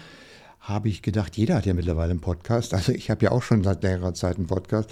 habe 0.64 0.88
ich 0.88 1.02
gedacht, 1.02 1.36
jeder 1.36 1.56
hat 1.56 1.66
ja 1.66 1.74
mittlerweile 1.74 2.10
einen 2.10 2.20
Podcast. 2.20 2.74
Also 2.74 2.92
ich 2.92 3.10
habe 3.10 3.24
ja 3.24 3.32
auch 3.32 3.42
schon 3.42 3.62
seit 3.62 3.82
längerer 3.82 4.14
Zeit 4.14 4.36
einen 4.36 4.46
Podcast. 4.46 4.90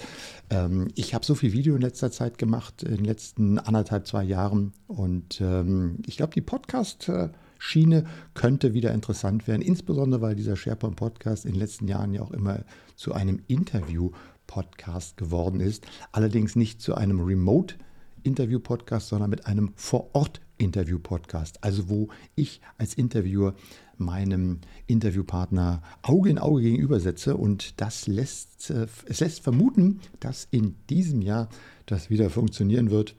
Ähm, 0.49 0.87
ich 0.95 1.13
habe 1.13 1.25
so 1.25 1.35
viel 1.35 1.51
Video 1.51 1.75
in 1.75 1.81
letzter 1.81 2.11
Zeit 2.11 2.37
gemacht, 2.37 2.83
in 2.83 2.97
den 2.97 3.05
letzten 3.05 3.59
anderthalb, 3.59 4.07
zwei 4.07 4.23
Jahren. 4.23 4.73
Und 4.87 5.41
ähm, 5.41 5.97
ich 6.05 6.17
glaube, 6.17 6.33
die 6.33 6.41
Podcast-Schiene 6.41 8.05
könnte 8.35 8.73
wieder 8.73 8.91
interessant 8.91 9.47
werden, 9.47 9.63
insbesondere 9.63 10.21
weil 10.21 10.35
dieser 10.35 10.55
SharePoint-Podcast 10.55 11.45
in 11.45 11.53
den 11.53 11.59
letzten 11.59 11.87
Jahren 11.87 12.13
ja 12.13 12.21
auch 12.21 12.31
immer 12.31 12.63
zu 12.95 13.13
einem 13.13 13.41
Interview 13.47 14.11
Podcast 14.47 15.17
geworden 15.17 15.59
ist. 15.59 15.85
Allerdings 16.11 16.55
nicht 16.55 16.81
zu 16.81 16.95
einem 16.95 17.19
Remote-Interview-Podcast, 17.19 19.09
sondern 19.09 19.29
mit 19.29 19.45
einem 19.45 19.73
Vor-Ort-Interview-Podcast. 19.75 21.63
Also 21.63 21.89
wo 21.89 22.09
ich 22.35 22.61
als 22.77 22.93
Interviewer 22.93 23.55
meinem 23.97 24.59
Interviewpartner 24.87 25.81
Auge 26.01 26.29
in 26.29 26.39
Auge 26.39 26.61
gegenüber 26.61 26.99
setze. 26.99 27.37
Und 27.37 27.79
das 27.81 28.07
lässt, 28.07 28.69
äh, 28.69 28.87
es 29.05 29.19
lässt 29.19 29.41
vermuten, 29.41 29.99
dass 30.19 30.47
in 30.51 30.75
diesem 30.89 31.21
Jahr 31.21 31.49
das 31.85 32.09
wieder 32.09 32.29
funktionieren 32.29 32.89
wird, 32.89 33.15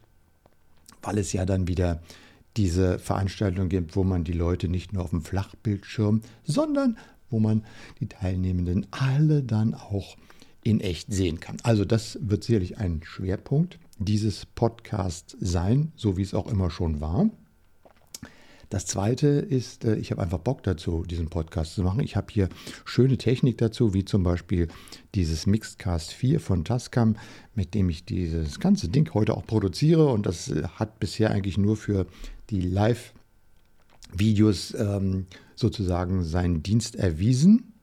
weil 1.03 1.19
es 1.19 1.33
ja 1.33 1.45
dann 1.45 1.69
wieder 1.69 2.03
diese 2.57 2.99
Veranstaltung 2.99 3.69
gibt, 3.69 3.97
wo 3.97 4.05
man 4.05 4.25
die 4.25 4.33
Leute 4.33 4.69
nicht 4.69 4.93
nur 4.93 5.03
auf 5.03 5.11
dem 5.11 5.23
Flachbildschirm, 5.23 6.23
sondern 6.45 6.97
wo 7.31 7.41
man 7.41 7.65
die 8.01 8.07
Teilnehmenden 8.07 8.87
alle 8.93 9.43
dann 9.43 9.75
auch 9.75 10.17
in 10.65 10.81
echt 10.81 11.13
sehen 11.13 11.39
kann. 11.39 11.59
Also 11.63 11.85
das 11.85 12.19
wird 12.21 12.43
sicherlich 12.43 12.79
ein 12.79 13.03
Schwerpunkt 13.05 13.79
dieses 13.99 14.47
Podcasts 14.47 15.37
sein, 15.39 15.93
so 15.95 16.17
wie 16.17 16.23
es 16.23 16.35
auch 16.35 16.49
immer 16.49 16.71
schon 16.71 17.01
war. 17.01 17.31
Das 18.71 18.87
zweite 18.87 19.29
ist, 19.29 19.85
äh, 19.85 19.95
ich 19.97 20.11
habe 20.11 20.23
einfach 20.23 20.39
Bock 20.39 20.63
dazu, 20.63 21.05
diesen 21.05 21.29
Podcast 21.29 21.75
zu 21.75 21.83
machen. 21.83 22.01
Ich 22.01 22.17
habe 22.17 22.27
hier 22.33 22.49
schöne 22.85 23.19
Technik 23.19 23.59
dazu, 23.59 23.95
wie 23.95 24.05
zum 24.05 24.23
Beispiel 24.25 24.69
dieses 25.15 25.47
Mixedcast 25.47 26.13
4 26.13 26.41
von 26.41 26.65
Tascam, 26.65 27.17
mit 27.55 27.75
dem 27.75 27.89
ich 27.89 28.05
dieses 28.05 28.59
ganze 28.59 28.89
Ding 28.89 29.13
heute 29.15 29.37
auch 29.37 29.47
produziere. 29.47 30.09
Und 30.09 30.27
das 30.27 30.49
äh, 30.49 30.65
hat 30.75 30.99
bisher 30.99 31.31
eigentlich 31.31 31.59
nur 31.59 31.77
für 31.77 32.07
die 32.51 32.63
Live-Videos 32.63 33.15
ähm, 34.75 35.27
sozusagen 35.55 36.25
seinen 36.25 36.63
Dienst 36.63 36.97
erwiesen. 36.97 37.74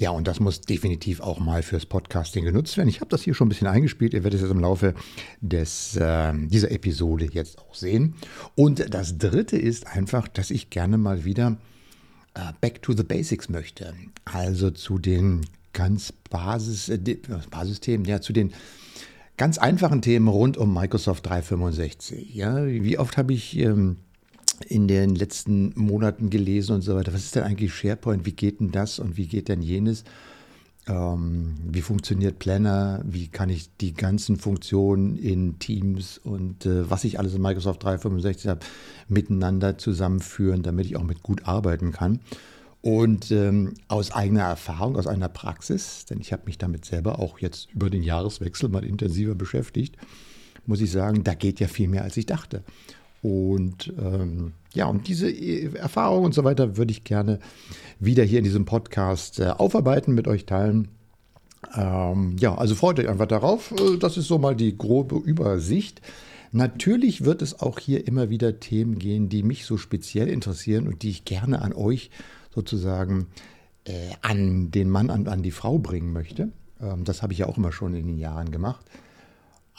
Ja, 0.00 0.12
und 0.12 0.26
das 0.26 0.40
muss 0.40 0.62
definitiv 0.62 1.20
auch 1.20 1.40
mal 1.40 1.62
fürs 1.62 1.84
Podcasting 1.84 2.46
genutzt 2.46 2.78
werden. 2.78 2.88
Ich 2.88 3.02
habe 3.02 3.10
das 3.10 3.20
hier 3.20 3.34
schon 3.34 3.48
ein 3.48 3.50
bisschen 3.50 3.66
eingespielt. 3.66 4.14
Ihr 4.14 4.24
werdet 4.24 4.40
es 4.40 4.40
jetzt 4.40 4.50
im 4.50 4.60
Laufe 4.60 4.94
des, 5.42 5.94
äh, 5.96 6.32
dieser 6.46 6.70
Episode 6.70 7.28
jetzt 7.30 7.58
auch 7.58 7.74
sehen. 7.74 8.14
Und 8.54 8.94
das 8.94 9.18
Dritte 9.18 9.58
ist 9.58 9.86
einfach, 9.86 10.26
dass 10.26 10.50
ich 10.50 10.70
gerne 10.70 10.96
mal 10.96 11.26
wieder 11.26 11.58
äh, 12.32 12.40
back 12.62 12.80
to 12.80 12.94
the 12.94 13.02
basics 13.02 13.50
möchte. 13.50 13.92
Also 14.24 14.70
zu 14.70 14.98
den 14.98 15.42
ganz 15.74 16.14
Basis, 16.30 16.88
äh, 16.88 17.18
Basisthemen, 17.50 18.06
ja, 18.06 18.22
zu 18.22 18.32
den 18.32 18.54
ganz 19.36 19.58
einfachen 19.58 20.00
Themen 20.00 20.28
rund 20.28 20.56
um 20.56 20.72
Microsoft 20.72 21.26
365. 21.26 22.34
Ja, 22.34 22.66
wie 22.66 22.98
oft 22.98 23.18
habe 23.18 23.34
ich... 23.34 23.54
Ähm, 23.58 23.98
in 24.66 24.88
den 24.88 25.14
letzten 25.14 25.72
Monaten 25.74 26.30
gelesen 26.30 26.76
und 26.76 26.82
so 26.82 26.94
weiter. 26.94 27.12
Was 27.12 27.24
ist 27.24 27.36
denn 27.36 27.44
eigentlich 27.44 27.74
SharePoint? 27.74 28.26
Wie 28.26 28.32
geht 28.32 28.60
denn 28.60 28.72
das 28.72 28.98
und 28.98 29.16
wie 29.16 29.26
geht 29.26 29.48
denn 29.48 29.62
jenes? 29.62 30.04
Ähm, 30.86 31.54
wie 31.64 31.82
funktioniert 31.82 32.38
Planner? 32.38 33.02
Wie 33.04 33.28
kann 33.28 33.50
ich 33.50 33.76
die 33.76 33.94
ganzen 33.94 34.36
Funktionen 34.36 35.16
in 35.16 35.58
Teams 35.58 36.18
und 36.18 36.66
äh, 36.66 36.88
was 36.90 37.04
ich 37.04 37.18
alles 37.18 37.34
in 37.34 37.42
Microsoft 37.42 37.82
365 37.82 38.48
habe, 38.48 38.60
miteinander 39.08 39.78
zusammenführen, 39.78 40.62
damit 40.62 40.86
ich 40.86 40.96
auch 40.96 41.04
mit 41.04 41.22
gut 41.22 41.46
arbeiten 41.46 41.92
kann? 41.92 42.20
Und 42.82 43.30
ähm, 43.30 43.74
aus 43.88 44.10
eigener 44.10 44.42
Erfahrung, 44.42 44.96
aus 44.96 45.06
einer 45.06 45.28
Praxis, 45.28 46.06
denn 46.06 46.18
ich 46.18 46.32
habe 46.32 46.46
mich 46.46 46.56
damit 46.56 46.86
selber 46.86 47.18
auch 47.18 47.38
jetzt 47.38 47.68
über 47.74 47.90
den 47.90 48.02
Jahreswechsel 48.02 48.70
mal 48.70 48.84
intensiver 48.84 49.34
beschäftigt, 49.34 49.96
muss 50.66 50.80
ich 50.80 50.90
sagen, 50.90 51.22
da 51.22 51.34
geht 51.34 51.60
ja 51.60 51.68
viel 51.68 51.88
mehr, 51.88 52.04
als 52.04 52.16
ich 52.16 52.26
dachte. 52.26 52.62
Und 53.22 53.92
ähm, 53.98 54.52
ja, 54.72 54.86
und 54.86 55.08
diese 55.08 55.30
äh, 55.30 55.74
Erfahrung 55.74 56.24
und 56.24 56.34
so 56.34 56.44
weiter 56.44 56.76
würde 56.76 56.92
ich 56.92 57.04
gerne 57.04 57.38
wieder 57.98 58.24
hier 58.24 58.38
in 58.38 58.44
diesem 58.44 58.64
Podcast 58.64 59.40
äh, 59.40 59.48
aufarbeiten, 59.48 60.14
mit 60.14 60.26
euch 60.26 60.46
teilen. 60.46 60.88
Ähm, 61.76 62.36
ja, 62.38 62.54
also 62.54 62.74
freut 62.74 62.98
euch 62.98 63.08
einfach 63.08 63.26
darauf. 63.26 63.72
Äh, 63.72 63.98
das 63.98 64.16
ist 64.16 64.28
so 64.28 64.38
mal 64.38 64.56
die 64.56 64.76
grobe 64.76 65.16
Übersicht. 65.16 66.00
Natürlich 66.52 67.24
wird 67.24 67.42
es 67.42 67.60
auch 67.60 67.78
hier 67.78 68.06
immer 68.06 68.30
wieder 68.30 68.58
Themen 68.58 68.98
gehen, 68.98 69.28
die 69.28 69.42
mich 69.42 69.66
so 69.66 69.76
speziell 69.76 70.28
interessieren 70.28 70.88
und 70.88 71.02
die 71.02 71.10
ich 71.10 71.24
gerne 71.24 71.62
an 71.62 71.72
euch 71.72 72.10
sozusagen 72.52 73.26
äh, 73.84 74.10
an 74.22 74.70
den 74.70 74.90
Mann, 74.90 75.10
an, 75.10 75.28
an 75.28 75.42
die 75.42 75.52
Frau 75.52 75.78
bringen 75.78 76.12
möchte. 76.12 76.50
Ähm, 76.80 77.04
das 77.04 77.22
habe 77.22 77.32
ich 77.32 77.40
ja 77.40 77.46
auch 77.46 77.56
immer 77.56 77.72
schon 77.72 77.94
in 77.94 78.06
den 78.06 78.18
Jahren 78.18 78.50
gemacht. 78.50 78.84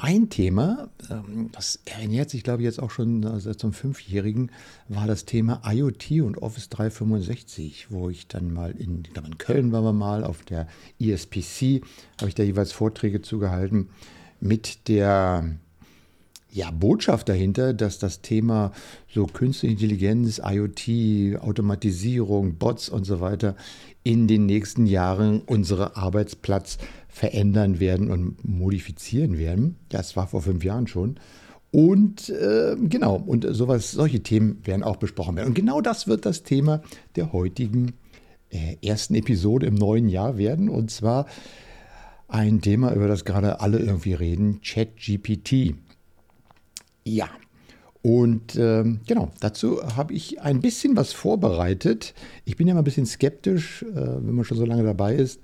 Ein 0.03 0.31
Thema, 0.31 0.89
ähm, 1.11 1.49
das 1.51 1.79
ernährt 1.85 2.31
sich, 2.31 2.43
glaube 2.43 2.63
ich, 2.63 2.65
jetzt 2.65 2.81
auch 2.81 2.89
schon 2.89 3.39
seit 3.39 3.59
zum 3.59 3.71
Fünfjährigen, 3.71 4.51
war 4.87 5.05
das 5.05 5.25
Thema 5.25 5.61
IoT 5.63 6.21
und 6.21 6.39
Office 6.39 6.69
365, 6.69 7.91
wo 7.91 8.09
ich 8.09 8.27
dann 8.27 8.51
mal 8.51 8.71
in, 8.71 9.03
ich 9.05 9.13
glaube 9.13 9.27
in 9.27 9.37
Köln 9.37 9.71
waren 9.71 9.83
wir 9.83 9.93
mal, 9.93 10.23
auf 10.23 10.41
der 10.41 10.67
ESPC, 10.99 11.83
habe 12.19 12.29
ich 12.29 12.33
da 12.33 12.41
jeweils 12.41 12.71
Vorträge 12.71 13.21
zugehalten 13.21 13.89
mit 14.39 14.87
der 14.87 15.45
ja, 16.49 16.71
Botschaft 16.71 17.29
dahinter, 17.29 17.75
dass 17.75 17.99
das 17.99 18.21
Thema 18.21 18.71
so 19.07 19.27
künstliche 19.27 19.73
Intelligenz, 19.73 20.41
IoT, 20.43 21.39
Automatisierung, 21.41 22.55
Bots 22.55 22.89
und 22.89 23.05
so 23.05 23.21
weiter 23.21 23.55
in 24.03 24.27
den 24.27 24.47
nächsten 24.47 24.87
Jahren 24.87 25.41
unsere 25.41 25.95
Arbeitsplatz 25.95 26.79
verändern 27.11 27.79
werden 27.79 28.09
und 28.09 28.43
modifizieren 28.47 29.37
werden. 29.37 29.75
Das 29.89 30.15
war 30.15 30.27
vor 30.27 30.41
fünf 30.41 30.63
Jahren 30.63 30.87
schon. 30.87 31.19
Und 31.71 32.29
äh, 32.29 32.75
genau, 32.79 33.15
und 33.15 33.45
sowas, 33.49 33.91
solche 33.91 34.23
Themen 34.23 34.65
werden 34.65 34.83
auch 34.83 34.97
besprochen 34.97 35.35
werden. 35.35 35.49
Und 35.49 35.53
genau 35.53 35.81
das 35.81 36.07
wird 36.07 36.25
das 36.25 36.43
Thema 36.43 36.81
der 37.15 37.33
heutigen 37.33 37.93
äh, 38.49 38.77
ersten 38.81 39.15
Episode 39.15 39.67
im 39.67 39.75
neuen 39.75 40.09
Jahr 40.09 40.37
werden. 40.37 40.69
Und 40.69 40.89
zwar 40.89 41.27
ein 42.27 42.61
Thema, 42.61 42.93
über 42.93 43.07
das 43.07 43.25
gerade 43.25 43.59
alle 43.59 43.79
irgendwie 43.79 44.13
reden, 44.13 44.61
ChatGPT. 44.61 45.75
Ja, 47.03 47.29
und 48.01 48.55
ähm, 48.55 49.01
genau, 49.05 49.31
dazu 49.41 49.81
habe 49.95 50.13
ich 50.13 50.41
ein 50.41 50.59
bisschen 50.61 50.95
was 50.95 51.13
vorbereitet. 51.13 52.13
Ich 52.45 52.57
bin 52.57 52.67
ja 52.67 52.73
mal 52.73 52.81
ein 52.81 52.85
bisschen 52.85 53.05
skeptisch, 53.05 53.83
äh, 53.83 53.95
wenn 53.95 54.33
man 54.33 54.45
schon 54.45 54.57
so 54.57 54.65
lange 54.65 54.83
dabei 54.83 55.15
ist. 55.15 55.39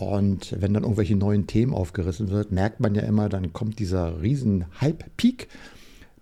Und 0.00 0.56
wenn 0.58 0.72
dann 0.72 0.84
irgendwelche 0.84 1.14
neuen 1.14 1.46
Themen 1.46 1.74
aufgerissen 1.74 2.30
wird, 2.30 2.52
merkt 2.52 2.80
man 2.80 2.94
ja 2.94 3.02
immer, 3.02 3.28
dann 3.28 3.52
kommt 3.52 3.78
dieser 3.78 4.22
riesen 4.22 4.64
Hype-Peak. 4.80 5.48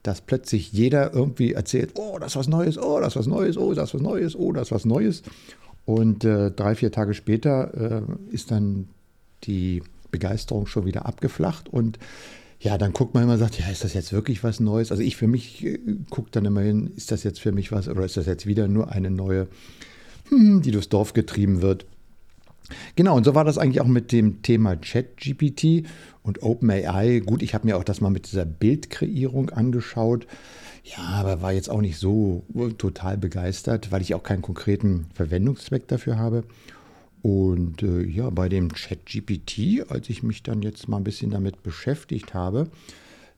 dass 0.03 0.21
plötzlich 0.21 0.73
jeder 0.73 1.13
irgendwie 1.13 1.53
erzählt, 1.53 1.93
oh, 1.95 2.19
das 2.19 2.33
ist 2.33 2.37
was 2.37 2.49
Neues, 2.49 2.79
oh, 2.79 2.99
das 2.99 3.15
ist 3.15 3.17
was 3.17 3.27
Neues, 3.27 3.57
oh, 3.57 3.75
das 3.75 3.91
ist 3.91 3.95
was 3.95 4.03
Neues, 4.03 4.37
oh, 4.37 4.53
das 4.53 4.69
ist 4.69 4.73
was 4.73 4.85
Neues. 4.85 5.23
Und 5.85 6.25
äh, 6.25 6.51
drei, 6.51 6.75
vier 6.75 6.91
Tage 6.91 7.15
später 7.15 8.03
äh, 8.09 8.35
ist 8.35 8.51
dann 8.51 8.89
die 9.45 9.83
Begeisterung 10.11 10.67
schon 10.67 10.87
wieder 10.87 11.07
abgeflacht 11.07 11.69
und 11.69 11.99
ja, 12.61 12.79
dann 12.79 12.93
guckt 12.93 13.15
man 13.15 13.23
immer 13.23 13.35
und 13.35 13.39
sagt, 13.39 13.59
ja, 13.61 13.69
ist 13.69 13.85
das 13.85 13.95
jetzt 13.95 14.13
wirklich 14.13 14.43
was 14.43 14.59
Neues? 14.59 14.91
Also 14.91 15.03
ich 15.03 15.17
für 15.17 15.29
mich 15.29 15.65
äh, 15.65 15.79
gucke 16.11 16.31
dann 16.33 16.45
immer 16.45 16.63
hin, 16.63 16.91
ist 16.97 17.13
das 17.13 17.23
jetzt 17.23 17.41
für 17.41 17.53
mich 17.53 17.71
was 17.71 17.89
oder 17.89 18.05
ist 18.05 18.17
das 18.17 18.27
jetzt 18.27 18.47
wieder 18.47 18.67
nur 18.67 18.91
eine 18.91 19.11
neue, 19.11 19.47
hm, 20.29 20.63
die 20.63 20.71
durchs 20.73 20.89
Dorf 20.89 21.13
getrieben 21.13 21.63
wird? 21.63 21.87
Genau, 22.97 23.17
und 23.17 23.25
so 23.25 23.35
war 23.35 23.45
das 23.45 23.59
eigentlich 23.59 23.81
auch 23.81 23.87
mit 23.87 24.13
dem 24.13 24.43
Thema 24.43 24.77
ChatGPT 24.77 25.87
und 26.23 26.43
OpenAI. 26.43 27.21
Gut, 27.21 27.43
ich 27.43 27.55
habe 27.55 27.67
mir 27.67 27.77
auch 27.77 27.85
das 27.85 28.01
mal 28.01 28.11
mit 28.11 28.31
dieser 28.31 28.45
Bildkreierung 28.45 29.51
angeschaut. 29.51 30.27
Ja, 30.85 31.05
aber 31.05 31.43
war 31.43 31.53
jetzt 31.53 31.71
auch 31.71 31.81
nicht 31.81 31.99
so 31.99 32.45
total 32.79 33.19
begeistert, 33.19 33.93
weil 33.93 34.03
ich 34.03 34.15
auch 34.15 34.23
keinen 34.23 34.43
konkreten 34.43 35.07
Verwendungszweck 35.15 35.89
dafür 35.89 36.19
habe. 36.19 36.45
Und 37.23 37.83
äh, 37.83 38.03
ja, 38.03 38.31
bei 38.31 38.49
dem 38.49 38.73
ChatGPT, 38.73 39.91
als 39.91 40.09
ich 40.09 40.23
mich 40.23 40.43
dann 40.43 40.63
jetzt 40.63 40.89
mal 40.89 40.99
ein 40.99 41.05
bisschen 41.05 41.31
damit 41.31 41.63
beschäftigt 41.63 42.33
habe, 42.33 42.71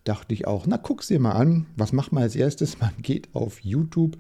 dachte 0.04 0.34
ich 0.34 0.46
auch, 0.46 0.66
na 0.66 0.76
guck's 0.76 1.08
dir 1.08 1.20
mal 1.20 1.32
an. 1.32 1.66
Was 1.76 1.92
macht 1.92 2.12
man 2.12 2.22
als 2.22 2.36
erstes? 2.36 2.78
Man 2.80 2.92
geht 3.02 3.28
auf 3.34 3.60
YouTube 3.60 4.16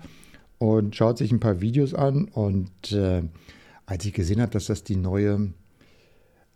und 0.58 0.96
schaut 0.96 1.18
sich 1.18 1.30
ein 1.30 1.40
paar 1.40 1.60
Videos 1.60 1.94
an. 1.94 2.24
Und 2.24 2.92
äh, 2.92 3.22
als 3.90 4.04
ich 4.04 4.12
gesehen 4.12 4.40
habe, 4.40 4.52
dass 4.52 4.66
das 4.66 4.84
die 4.84 4.94
neue 4.94 5.52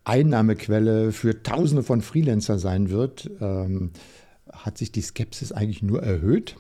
Einnahmequelle 0.04 1.10
für 1.10 1.42
Tausende 1.42 1.82
von 1.82 2.00
Freelancer 2.00 2.60
sein 2.60 2.90
wird, 2.90 3.28
ähm, 3.40 3.90
hat 4.52 4.78
sich 4.78 4.92
die 4.92 5.00
Skepsis 5.00 5.50
eigentlich 5.50 5.82
nur 5.82 6.00
erhöht. 6.00 6.54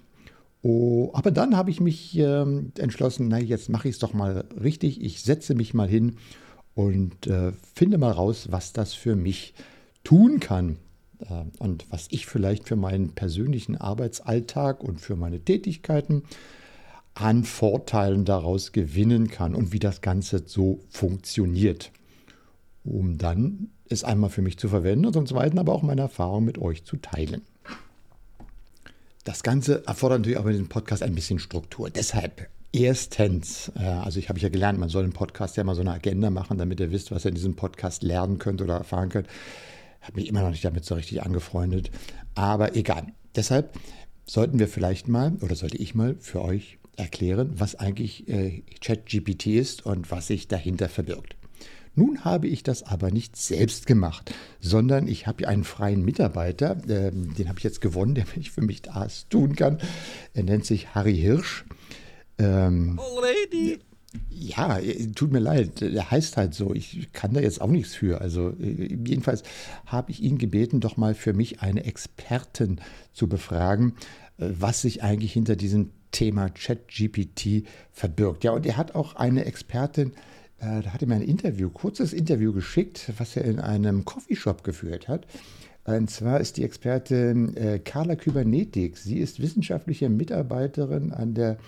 Oh, 0.62 1.10
aber 1.12 1.30
dann 1.30 1.56
habe 1.56 1.70
ich 1.70 1.80
mich 1.80 2.18
ähm, 2.18 2.72
entschlossen, 2.76 3.28
na 3.28 3.38
jetzt 3.38 3.68
mache 3.68 3.86
ich 3.86 3.94
es 3.94 3.98
doch 4.00 4.14
mal 4.14 4.46
richtig. 4.60 5.00
Ich 5.00 5.22
setze 5.22 5.54
mich 5.54 5.74
mal 5.74 5.88
hin 5.88 6.16
und 6.74 7.28
äh, 7.28 7.52
finde 7.74 7.98
mal 7.98 8.10
raus, 8.10 8.48
was 8.50 8.72
das 8.72 8.94
für 8.94 9.14
mich 9.14 9.54
tun 10.02 10.40
kann 10.40 10.78
äh, 11.20 11.44
und 11.60 11.86
was 11.90 12.08
ich 12.10 12.26
vielleicht 12.26 12.66
für 12.66 12.76
meinen 12.76 13.10
persönlichen 13.10 13.76
Arbeitsalltag 13.76 14.82
und 14.82 15.00
für 15.00 15.14
meine 15.14 15.38
Tätigkeiten 15.38 16.24
an 17.14 17.44
Vorteilen 17.44 18.24
daraus 18.24 18.72
gewinnen 18.72 19.28
kann 19.28 19.54
und 19.54 19.72
wie 19.72 19.78
das 19.78 20.00
Ganze 20.00 20.42
so 20.46 20.80
funktioniert, 20.90 21.92
um 22.84 23.18
dann 23.18 23.70
es 23.88 24.04
einmal 24.04 24.30
für 24.30 24.42
mich 24.42 24.58
zu 24.58 24.68
verwenden 24.68 25.06
und 25.06 25.12
zum 25.12 25.26
Zweiten 25.26 25.58
aber 25.58 25.72
auch 25.72 25.82
meine 25.82 26.02
Erfahrung 26.02 26.44
mit 26.44 26.58
euch 26.58 26.84
zu 26.84 26.96
teilen. 26.96 27.42
Das 29.22 29.42
Ganze 29.42 29.86
erfordert 29.86 30.20
natürlich 30.20 30.38
auch 30.38 30.46
in 30.46 30.52
diesem 30.52 30.68
Podcast 30.68 31.02
ein 31.02 31.14
bisschen 31.14 31.38
Struktur. 31.38 31.88
Deshalb 31.88 32.48
erstens, 32.72 33.72
äh, 33.76 33.84
also 33.84 34.18
ich 34.18 34.28
habe 34.28 34.38
ja 34.38 34.48
gelernt, 34.48 34.78
man 34.78 34.88
soll 34.88 35.04
einen 35.04 35.12
Podcast 35.12 35.56
ja 35.56 35.64
mal 35.64 35.74
so 35.74 35.80
eine 35.80 35.92
Agenda 35.92 36.28
machen, 36.30 36.58
damit 36.58 36.80
ihr 36.80 36.90
wisst, 36.90 37.10
was 37.10 37.24
ihr 37.24 37.30
in 37.30 37.34
diesem 37.34 37.56
Podcast 37.56 38.02
lernen 38.02 38.38
könnt 38.38 38.60
oder 38.60 38.74
erfahren 38.74 39.08
könnt. 39.08 39.28
Habe 40.02 40.16
mich 40.16 40.28
immer 40.28 40.42
noch 40.42 40.50
nicht 40.50 40.64
damit 40.64 40.84
so 40.84 40.94
richtig 40.94 41.22
angefreundet, 41.22 41.90
aber 42.34 42.76
egal. 42.76 43.06
Deshalb 43.36 43.78
sollten 44.26 44.58
wir 44.58 44.68
vielleicht 44.68 45.08
mal 45.08 45.32
oder 45.40 45.54
sollte 45.54 45.78
ich 45.78 45.94
mal 45.94 46.16
für 46.18 46.42
euch 46.42 46.78
erklären, 46.98 47.52
was 47.56 47.74
eigentlich 47.74 48.28
äh, 48.28 48.62
ChatGPT 48.80 49.46
ist 49.46 49.86
und 49.86 50.10
was 50.10 50.26
sich 50.26 50.48
dahinter 50.48 50.88
verbirgt. 50.88 51.36
Nun 51.96 52.24
habe 52.24 52.48
ich 52.48 52.62
das 52.62 52.82
aber 52.82 53.10
nicht 53.10 53.36
selbst 53.36 53.86
gemacht, 53.86 54.34
sondern 54.60 55.06
ich 55.06 55.26
habe 55.26 55.46
einen 55.46 55.64
freien 55.64 56.04
Mitarbeiter, 56.04 56.76
äh, 56.88 57.12
den 57.12 57.48
habe 57.48 57.58
ich 57.58 57.64
jetzt 57.64 57.80
gewonnen, 57.80 58.14
der 58.14 58.26
für 58.26 58.62
mich 58.62 58.82
das 58.82 59.28
tun 59.28 59.54
kann. 59.54 59.78
Er 60.32 60.42
nennt 60.42 60.66
sich 60.66 60.94
Harry 60.94 61.16
Hirsch. 61.16 61.64
Ähm, 62.38 62.98
Already? 62.98 63.78
Ja, 64.30 64.78
tut 65.14 65.32
mir 65.32 65.40
leid, 65.40 65.82
er 65.82 66.10
heißt 66.10 66.36
halt 66.36 66.54
so. 66.54 66.72
Ich 66.74 67.12
kann 67.12 67.32
da 67.32 67.40
jetzt 67.40 67.60
auch 67.60 67.70
nichts 67.70 67.94
für. 67.94 68.20
Also 68.20 68.50
äh, 68.60 68.92
jedenfalls 69.06 69.42
habe 69.86 70.10
ich 70.10 70.22
ihn 70.22 70.38
gebeten, 70.38 70.80
doch 70.80 70.96
mal 70.96 71.14
für 71.14 71.32
mich 71.32 71.62
eine 71.62 71.84
Expertin 71.84 72.80
zu 73.12 73.28
befragen, 73.28 73.94
äh, 73.96 74.23
was 74.38 74.82
sich 74.82 75.02
eigentlich 75.02 75.32
hinter 75.32 75.56
diesem 75.56 75.90
Thema 76.10 76.48
ChatGPT 76.48 77.66
verbirgt. 77.92 78.44
Ja, 78.44 78.52
und 78.52 78.66
er 78.66 78.76
hat 78.76 78.94
auch 78.94 79.16
eine 79.16 79.44
Expertin 79.44 80.12
äh, 80.64 80.82
da 80.82 80.92
hat 80.92 81.02
er 81.02 81.08
mir 81.08 81.16
ein 81.16 81.22
Interview, 81.22 81.70
kurzes 81.70 82.12
Interview 82.12 82.52
geschickt, 82.52 83.12
was 83.18 83.36
er 83.36 83.44
in 83.44 83.60
einem 83.60 84.04
Coffeeshop 84.04 84.64
geführt 84.64 85.08
hat. 85.08 85.26
Und 85.84 86.10
zwar 86.10 86.40
ist 86.40 86.56
die 86.56 86.64
Expertin 86.64 87.56
äh, 87.56 87.78
Carla 87.78 88.16
Kybernetik. 88.16 88.96
Sie 88.96 89.18
ist 89.18 89.40
wissenschaftliche 89.40 90.08
Mitarbeiterin 90.08 91.12
an 91.12 91.34
der, 91.34 91.58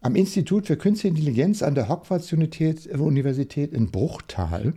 am 0.00 0.16
Institut 0.16 0.66
für 0.66 0.76
Künstliche 0.76 1.16
Intelligenz 1.16 1.62
an 1.62 1.76
der 1.76 1.88
Hogwarts 1.88 2.32
Universität 2.32 3.72
in 3.72 3.90
Bruchtal. 3.92 4.74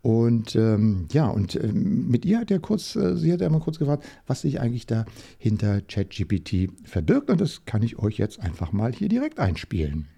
Und 0.00 0.54
ähm, 0.54 1.08
ja, 1.12 1.26
und 1.26 1.56
äh, 1.56 1.72
mit 1.72 2.24
ihr 2.24 2.38
hat 2.38 2.50
er 2.50 2.60
kurz, 2.60 2.94
äh, 2.94 3.16
sie 3.16 3.32
hat 3.32 3.42
einmal 3.42 3.60
kurz 3.60 3.78
gefragt, 3.78 4.04
was 4.26 4.42
sich 4.42 4.60
eigentlich 4.60 4.86
da 4.86 5.04
hinter 5.38 5.80
ChatGPT 5.80 6.70
verbirgt. 6.84 7.30
Und 7.30 7.40
das 7.40 7.64
kann 7.64 7.82
ich 7.82 7.98
euch 7.98 8.16
jetzt 8.16 8.40
einfach 8.40 8.72
mal 8.72 8.92
hier 8.92 9.08
direkt 9.08 9.40
einspielen. 9.40 10.08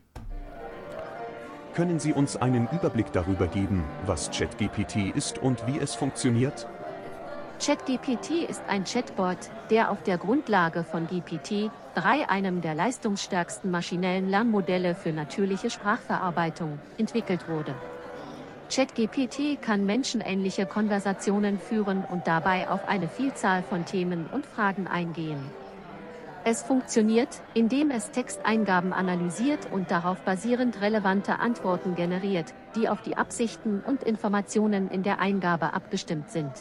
Können 1.74 2.00
Sie 2.00 2.12
uns 2.12 2.36
einen 2.36 2.68
Überblick 2.72 3.12
darüber 3.12 3.46
geben, 3.46 3.84
was 4.04 4.30
ChatGPT 4.30 5.14
ist 5.16 5.38
und 5.38 5.66
wie 5.66 5.78
es 5.78 5.94
funktioniert? 5.94 6.66
ChatGPT 7.64 8.48
ist 8.48 8.62
ein 8.68 8.84
Chatbot, 8.84 9.36
der 9.70 9.90
auf 9.90 10.02
der 10.02 10.18
Grundlage 10.18 10.82
von 10.82 11.06
GPT-3, 11.06 11.70
einem 12.28 12.60
der 12.60 12.74
leistungsstärksten 12.74 13.70
maschinellen 13.70 14.28
Lernmodelle 14.28 14.94
für 14.94 15.12
natürliche 15.12 15.70
Sprachverarbeitung, 15.70 16.78
entwickelt 16.98 17.48
wurde. 17.48 17.74
ChatGPT 18.70 19.60
kann 19.60 19.84
menschenähnliche 19.84 20.64
Konversationen 20.64 21.58
führen 21.58 22.04
und 22.08 22.28
dabei 22.28 22.68
auf 22.68 22.86
eine 22.86 23.08
Vielzahl 23.08 23.64
von 23.64 23.84
Themen 23.84 24.26
und 24.32 24.46
Fragen 24.46 24.86
eingehen. 24.86 25.40
Es 26.44 26.62
funktioniert, 26.62 27.42
indem 27.52 27.90
es 27.90 28.12
Texteingaben 28.12 28.92
analysiert 28.92 29.66
und 29.72 29.90
darauf 29.90 30.20
basierend 30.20 30.80
relevante 30.80 31.40
Antworten 31.40 31.96
generiert, 31.96 32.54
die 32.76 32.88
auf 32.88 33.02
die 33.02 33.16
Absichten 33.16 33.80
und 33.80 34.04
Informationen 34.04 34.88
in 34.88 35.02
der 35.02 35.18
Eingabe 35.18 35.74
abgestimmt 35.74 36.30
sind. 36.30 36.52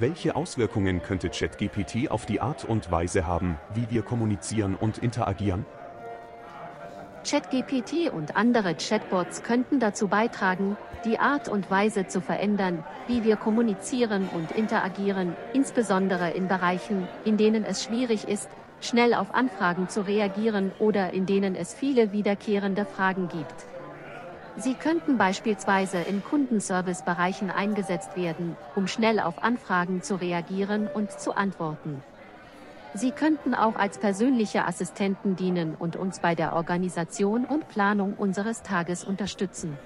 Welche 0.00 0.34
Auswirkungen 0.34 1.02
könnte 1.02 1.28
ChatGPT 1.28 2.10
auf 2.10 2.24
die 2.24 2.40
Art 2.40 2.64
und 2.64 2.90
Weise 2.90 3.26
haben, 3.26 3.58
wie 3.74 3.90
wir 3.90 4.02
kommunizieren 4.02 4.74
und 4.74 4.96
interagieren? 4.96 5.66
ChatGPT 7.24 8.12
und 8.12 8.36
andere 8.36 8.74
Chatbots 8.74 9.42
könnten 9.42 9.78
dazu 9.78 10.08
beitragen, 10.08 10.76
die 11.04 11.18
Art 11.18 11.48
und 11.48 11.70
Weise 11.70 12.06
zu 12.06 12.20
verändern, 12.20 12.84
wie 13.06 13.22
wir 13.24 13.36
kommunizieren 13.36 14.28
und 14.32 14.50
interagieren, 14.52 15.36
insbesondere 15.52 16.30
in 16.30 16.48
Bereichen, 16.48 17.06
in 17.24 17.36
denen 17.36 17.64
es 17.64 17.84
schwierig 17.84 18.26
ist, 18.26 18.48
schnell 18.80 19.14
auf 19.14 19.34
Anfragen 19.34 19.88
zu 19.88 20.00
reagieren 20.02 20.72
oder 20.80 21.12
in 21.12 21.26
denen 21.26 21.54
es 21.54 21.72
viele 21.72 22.12
wiederkehrende 22.12 22.84
Fragen 22.84 23.28
gibt. 23.28 23.54
Sie 24.56 24.74
könnten 24.74 25.16
beispielsweise 25.16 25.98
in 25.98 26.22
Kundenservice-Bereichen 26.22 27.50
eingesetzt 27.50 28.16
werden, 28.16 28.56
um 28.74 28.86
schnell 28.86 29.20
auf 29.20 29.42
Anfragen 29.42 30.02
zu 30.02 30.16
reagieren 30.16 30.88
und 30.92 31.10
zu 31.12 31.34
antworten. 31.34 32.02
Sie 32.94 33.10
könnten 33.10 33.54
auch 33.54 33.76
als 33.76 33.98
persönliche 33.98 34.66
Assistenten 34.66 35.34
dienen 35.34 35.74
und 35.74 35.96
uns 35.96 36.20
bei 36.20 36.34
der 36.34 36.52
Organisation 36.54 37.46
und 37.46 37.68
Planung 37.68 38.14
unseres 38.14 38.62
Tages 38.62 39.02
unterstützen. 39.02 39.78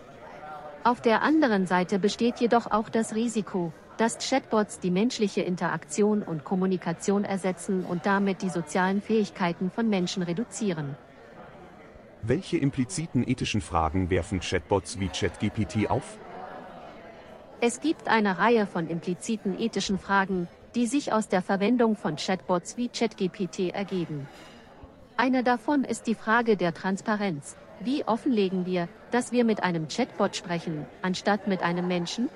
Auf 0.82 1.00
der 1.00 1.22
anderen 1.22 1.66
Seite 1.66 1.98
besteht 1.98 2.38
jedoch 2.40 2.70
auch 2.70 2.88
das 2.88 3.14
Risiko, 3.14 3.72
dass 3.96 4.18
Chatbots 4.18 4.80
die 4.80 4.90
menschliche 4.90 5.40
Interaktion 5.40 6.22
und 6.22 6.44
Kommunikation 6.44 7.24
ersetzen 7.24 7.84
und 7.84 8.06
damit 8.06 8.42
die 8.42 8.50
sozialen 8.50 9.00
Fähigkeiten 9.00 9.70
von 9.70 9.88
Menschen 9.88 10.22
reduzieren. 10.22 10.96
Welche 12.22 12.56
impliziten 12.56 13.26
ethischen 13.26 13.60
Fragen 13.60 14.10
werfen 14.10 14.40
Chatbots 14.40 14.98
wie 14.98 15.08
ChatGPT 15.08 15.88
auf? 15.88 16.18
Es 17.60 17.80
gibt 17.80 18.08
eine 18.08 18.38
Reihe 18.38 18.66
von 18.66 18.88
impliziten 18.88 19.58
ethischen 19.58 19.98
Fragen, 19.98 20.46
die 20.76 20.86
sich 20.86 21.10
aus 21.10 21.28
der 21.28 21.40
Verwendung 21.40 21.96
von 21.96 22.16
Chatbots 22.16 22.76
wie 22.76 22.90
ChatGPT 22.90 23.70
ergeben. 23.72 24.28
Eine 25.16 25.42
davon 25.42 25.84
ist 25.84 26.06
die 26.06 26.14
Frage 26.14 26.58
der 26.58 26.74
Transparenz. 26.74 27.56
Wie 27.80 28.04
offenlegen 28.04 28.66
wir, 28.66 28.86
dass 29.10 29.32
wir 29.32 29.44
mit 29.44 29.62
einem 29.62 29.88
Chatbot 29.88 30.36
sprechen, 30.36 30.84
anstatt 31.00 31.48
mit 31.48 31.62
einem 31.62 31.88
Menschen? 31.88 32.28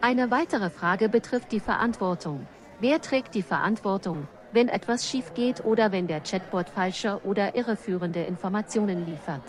Eine 0.00 0.30
weitere 0.30 0.70
Frage 0.70 1.10
betrifft 1.10 1.52
die 1.52 1.60
Verantwortung. 1.60 2.46
Wer 2.80 3.02
trägt 3.02 3.34
die 3.34 3.42
Verantwortung, 3.42 4.26
wenn 4.52 4.70
etwas 4.70 5.06
schief 5.06 5.34
geht 5.34 5.62
oder 5.62 5.92
wenn 5.92 6.06
der 6.06 6.20
Chatbot 6.20 6.70
falsche 6.70 7.20
oder 7.24 7.54
irreführende 7.54 8.22
Informationen 8.22 9.04
liefert? 9.04 9.44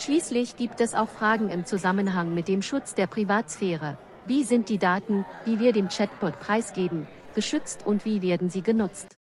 Schließlich 0.00 0.56
gibt 0.56 0.80
es 0.80 0.94
auch 0.94 1.08
Fragen 1.08 1.48
im 1.48 1.64
Zusammenhang 1.64 2.34
mit 2.34 2.48
dem 2.48 2.62
Schutz 2.62 2.96
der 2.96 3.06
Privatsphäre. 3.06 3.96
Wie 4.26 4.42
sind 4.42 4.70
die 4.70 4.78
Daten, 4.78 5.26
die 5.46 5.58
wir 5.58 5.72
dem 5.72 5.88
Chatbot 5.88 6.40
preisgeben, 6.40 7.06
geschützt 7.34 7.84
und 7.84 8.06
wie 8.06 8.22
werden 8.22 8.48
sie 8.48 8.62
genutzt? 8.62 9.16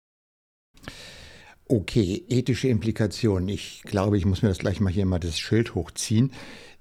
Okay, 1.68 2.26
ethische 2.28 2.68
Implikationen. 2.68 3.48
Ich 3.48 3.84
glaube, 3.84 4.18
ich 4.18 4.26
muss 4.26 4.42
mir 4.42 4.50
das 4.50 4.58
gleich 4.58 4.82
mal 4.82 4.92
hier 4.92 5.06
mal 5.06 5.20
das 5.20 5.40
Schild 5.40 5.74
hochziehen. 5.74 6.34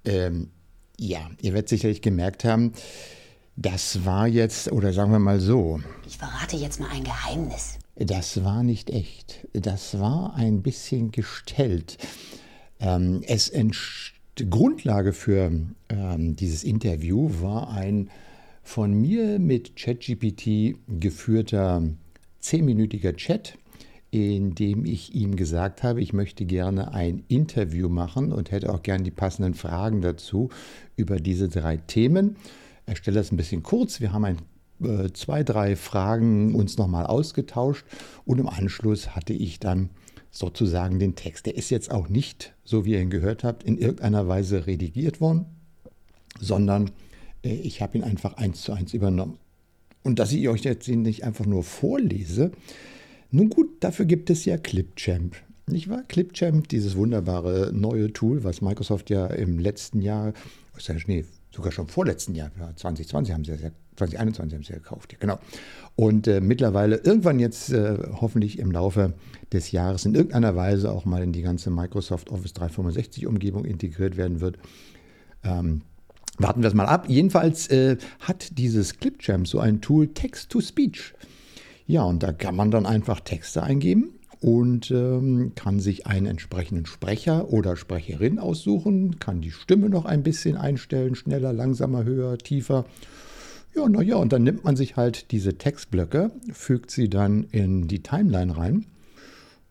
Ähm, 0.04 0.50
ja, 0.98 1.30
ihr 1.40 1.52
werdet 1.52 1.68
sicherlich 1.68 2.02
gemerkt 2.02 2.44
haben, 2.44 2.72
das 3.54 4.04
war 4.04 4.26
jetzt, 4.26 4.72
oder 4.72 4.92
sagen 4.92 5.12
wir 5.12 5.20
mal 5.20 5.38
so. 5.38 5.80
Ich 6.06 6.18
verrate 6.18 6.56
jetzt 6.56 6.80
mal 6.80 6.90
ein 6.90 7.04
Geheimnis. 7.04 7.78
Das 7.94 8.42
war 8.42 8.64
nicht 8.64 8.90
echt. 8.90 9.46
Das 9.52 10.00
war 10.00 10.34
ein 10.34 10.62
bisschen 10.62 11.12
gestellt. 11.12 11.98
Ähm, 12.80 13.22
es 13.26 13.48
Grundlage 14.46 15.12
für 15.12 15.50
ähm, 15.88 16.36
dieses 16.36 16.64
Interview 16.64 17.30
war 17.40 17.70
ein 17.70 18.10
von 18.62 18.92
mir 18.92 19.38
mit 19.38 19.76
ChatGPT 19.76 20.76
geführter 21.00 21.82
zehnminütiger 22.40 23.16
Chat 23.16 23.56
in 24.10 24.54
dem 24.54 24.86
ich 24.86 25.14
ihm 25.14 25.36
gesagt 25.36 25.82
habe, 25.82 26.00
ich 26.00 26.12
möchte 26.12 26.46
gerne 26.46 26.94
ein 26.94 27.24
Interview 27.28 27.88
machen 27.88 28.32
und 28.32 28.50
hätte 28.50 28.72
auch 28.72 28.82
gerne 28.82 29.04
die 29.04 29.10
passenden 29.10 29.54
Fragen 29.54 30.00
dazu 30.00 30.48
über 30.96 31.16
diese 31.16 31.48
drei 31.48 31.76
Themen. 31.76 32.36
Er 32.86 32.96
stellt 32.96 33.16
das 33.16 33.32
ein 33.32 33.36
bisschen 33.36 33.62
kurz. 33.62 34.00
Wir 34.00 34.12
haben 34.12 34.24
ein, 34.24 34.38
äh, 34.82 35.12
zwei, 35.12 35.44
drei 35.44 35.76
Fragen 35.76 36.54
uns 36.54 36.78
nochmal 36.78 37.04
ausgetauscht 37.04 37.84
und 38.24 38.38
im 38.38 38.48
Anschluss 38.48 39.14
hatte 39.14 39.34
ich 39.34 39.60
dann 39.60 39.90
sozusagen 40.30 40.98
den 40.98 41.14
Text. 41.14 41.46
Der 41.46 41.56
ist 41.56 41.70
jetzt 41.70 41.90
auch 41.90 42.08
nicht, 42.08 42.54
so 42.64 42.84
wie 42.84 42.92
ihr 42.92 43.00
ihn 43.00 43.10
gehört 43.10 43.44
habt, 43.44 43.62
in 43.62 43.78
irgendeiner 43.78 44.28
Weise 44.28 44.66
redigiert 44.66 45.20
worden, 45.20 45.46
sondern 46.38 46.90
äh, 47.44 47.54
ich 47.54 47.82
habe 47.82 47.98
ihn 47.98 48.04
einfach 48.04 48.36
eins 48.36 48.62
zu 48.62 48.72
eins 48.72 48.94
übernommen. 48.94 49.38
Und 50.02 50.18
dass 50.18 50.32
ich 50.32 50.48
euch 50.48 50.62
jetzt 50.62 50.88
nicht 50.88 51.24
einfach 51.24 51.46
nur 51.46 51.64
vorlese, 51.64 52.52
nun 53.30 53.50
gut, 53.50 53.68
dafür 53.80 54.06
gibt 54.06 54.30
es 54.30 54.44
ja 54.44 54.56
Clipchamp. 54.56 55.36
Nicht 55.66 55.88
wahr? 55.90 56.02
Clipchamp, 56.08 56.68
dieses 56.68 56.96
wunderbare 56.96 57.72
neue 57.74 58.12
Tool, 58.12 58.42
was 58.42 58.62
Microsoft 58.62 59.10
ja 59.10 59.26
im 59.26 59.58
letzten 59.58 60.00
Jahr, 60.00 60.32
nee, 61.06 61.24
sogar 61.54 61.72
schon 61.72 61.88
vorletzten 61.88 62.34
Jahr, 62.34 62.50
2020 62.76 63.34
haben 63.34 63.44
sie 63.44 63.52
ja, 63.52 63.70
2021 63.98 64.54
haben 64.54 64.64
sie 64.64 64.72
ja 64.72 64.78
gekauft, 64.78 65.12
ja, 65.12 65.18
genau. 65.20 65.38
Und 65.96 66.26
äh, 66.28 66.40
mittlerweile 66.40 66.96
irgendwann 66.96 67.38
jetzt 67.40 67.70
äh, 67.70 67.98
hoffentlich 68.20 68.58
im 68.58 68.70
Laufe 68.70 69.14
des 69.52 69.72
Jahres 69.72 70.04
in 70.04 70.14
irgendeiner 70.14 70.54
Weise 70.54 70.92
auch 70.92 71.04
mal 71.04 71.22
in 71.22 71.32
die 71.32 71.42
ganze 71.42 71.70
Microsoft 71.70 72.30
Office 72.30 72.52
365 72.54 73.26
Umgebung 73.26 73.64
integriert 73.64 74.16
werden 74.16 74.40
wird. 74.40 74.58
Ähm, 75.42 75.82
warten 76.38 76.62
wir 76.62 76.68
es 76.68 76.74
mal 76.74 76.86
ab. 76.86 77.06
Jedenfalls 77.08 77.68
äh, 77.68 77.96
hat 78.20 78.58
dieses 78.58 78.98
Clipchamp 78.98 79.48
so 79.48 79.58
ein 79.58 79.80
Tool 79.80 80.08
Text-to-Speech. 80.08 81.14
Ja, 81.86 82.04
und 82.04 82.22
da 82.22 82.32
kann 82.32 82.54
man 82.54 82.70
dann 82.70 82.86
einfach 82.86 83.20
Texte 83.20 83.62
eingeben 83.62 84.12
und 84.40 84.90
ähm, 84.90 85.52
kann 85.54 85.80
sich 85.80 86.06
einen 86.06 86.26
entsprechenden 86.26 86.86
Sprecher 86.86 87.52
oder 87.52 87.76
Sprecherin 87.76 88.38
aussuchen, 88.38 89.18
kann 89.18 89.40
die 89.40 89.50
Stimme 89.50 89.88
noch 89.88 90.04
ein 90.04 90.22
bisschen 90.22 90.56
einstellen, 90.56 91.14
schneller, 91.14 91.52
langsamer, 91.52 92.04
höher, 92.04 92.38
tiefer. 92.38 92.84
Ja, 93.78 93.88
naja, 93.88 94.16
und 94.16 94.32
dann 94.32 94.42
nimmt 94.42 94.64
man 94.64 94.74
sich 94.74 94.96
halt 94.96 95.30
diese 95.30 95.56
Textblöcke, 95.56 96.32
fügt 96.52 96.90
sie 96.90 97.08
dann 97.08 97.44
in 97.44 97.86
die 97.86 98.02
Timeline 98.02 98.56
rein. 98.56 98.86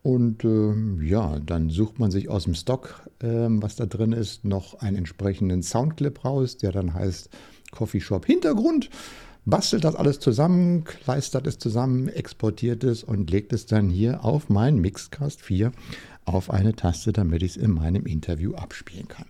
Und 0.02 0.44
ähm, 0.44 1.02
ja, 1.02 1.38
dann 1.40 1.68
sucht 1.68 1.98
man 1.98 2.10
sich 2.10 2.30
aus 2.30 2.44
dem 2.44 2.54
Stock, 2.54 3.06
ähm, 3.20 3.62
was 3.62 3.76
da 3.76 3.84
drin 3.84 4.12
ist, 4.12 4.46
noch 4.46 4.80
einen 4.80 4.96
entsprechenden 4.96 5.62
Soundclip 5.62 6.24
raus, 6.24 6.56
der 6.56 6.72
dann 6.72 6.94
heißt 6.94 7.28
Coffeeshop 7.70 8.24
Hintergrund 8.24 8.88
bastelt 9.44 9.84
das 9.84 9.94
alles 9.94 10.20
zusammen, 10.20 10.84
kleistert 10.84 11.46
es 11.46 11.58
zusammen, 11.58 12.08
exportiert 12.08 12.84
es 12.84 13.02
und 13.02 13.30
legt 13.30 13.52
es 13.52 13.66
dann 13.66 13.88
hier 13.88 14.24
auf 14.24 14.48
mein 14.48 14.78
Mixcast 14.78 15.40
4 15.40 15.72
auf 16.24 16.50
eine 16.50 16.74
Taste, 16.74 17.12
damit 17.12 17.42
ich 17.42 17.52
es 17.52 17.56
in 17.56 17.72
meinem 17.72 18.04
Interview 18.04 18.54
abspielen 18.54 19.08
kann. 19.08 19.26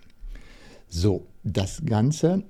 So, 0.88 1.26
das 1.44 1.82
Ganze 1.84 2.44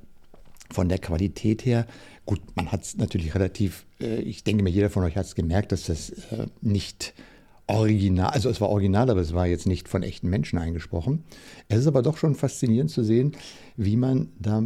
von 0.71 0.89
der 0.89 0.99
Qualität 0.99 1.65
her, 1.65 1.87
gut, 2.27 2.41
man 2.55 2.71
hat 2.71 2.83
es 2.83 2.97
natürlich 2.97 3.35
relativ, 3.35 3.87
äh, 4.01 4.21
ich 4.21 4.45
denke 4.45 4.63
mir, 4.63 4.71
jeder 4.71 4.91
von 4.91 5.03
euch 5.05 5.17
hat 5.17 5.27
es 5.27 5.35
gemerkt, 5.35 5.73
dass 5.73 5.85
das 5.85 6.11
äh, 6.11 6.47
nicht 6.61 7.15
original, 7.69 8.31
also 8.31 8.49
es 8.49 8.61
war 8.61 8.71
original, 8.71 9.11
aber 9.11 9.21
es 9.21 9.35
war 9.35 9.47
jetzt 9.47 9.67
nicht 9.67 9.89
von 9.89 10.03
echten 10.03 10.29
Menschen 10.29 10.59
eingesprochen. 10.59 11.25
Es 11.69 11.79
ist 11.79 11.87
aber 11.87 12.03
doch 12.03 12.17
schon 12.17 12.35
faszinierend 12.35 12.91
zu 12.91 13.05
sehen, 13.05 13.33
wie 13.77 13.97
man 13.97 14.31
da, 14.39 14.63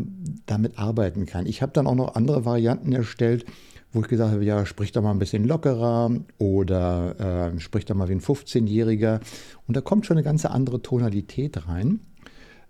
damit 0.47 0.79
arbeiten 0.79 1.27
kann. 1.27 1.47
Ich 1.47 1.63
habe 1.63 1.73
dann 1.73 1.87
auch 1.87 1.97
noch 1.97 2.15
andere 2.15 2.45
Varianten 2.45 2.93
erstellt, 2.93 3.45
wo 3.93 4.01
ich 4.01 4.09
gesagt 4.09 4.33
habe, 4.33 4.45
ja, 4.45 4.65
sprich 4.65 4.93
doch 4.93 5.03
mal 5.03 5.11
ein 5.11 5.19
bisschen 5.19 5.45
lockerer 5.45 6.11
oder 6.39 7.53
äh, 7.53 7.61
sprich 7.61 7.85
doch 7.85 7.95
mal 7.95 8.09
wie 8.09 8.13
ein 8.13 8.21
15-Jähriger. 8.21 9.21
Und 9.67 9.77
da 9.77 9.81
kommt 9.81 10.07
schon 10.07 10.17
eine 10.17 10.25
ganze 10.25 10.51
andere 10.51 10.81
Tonalität 10.81 11.69
rein. 11.69 12.01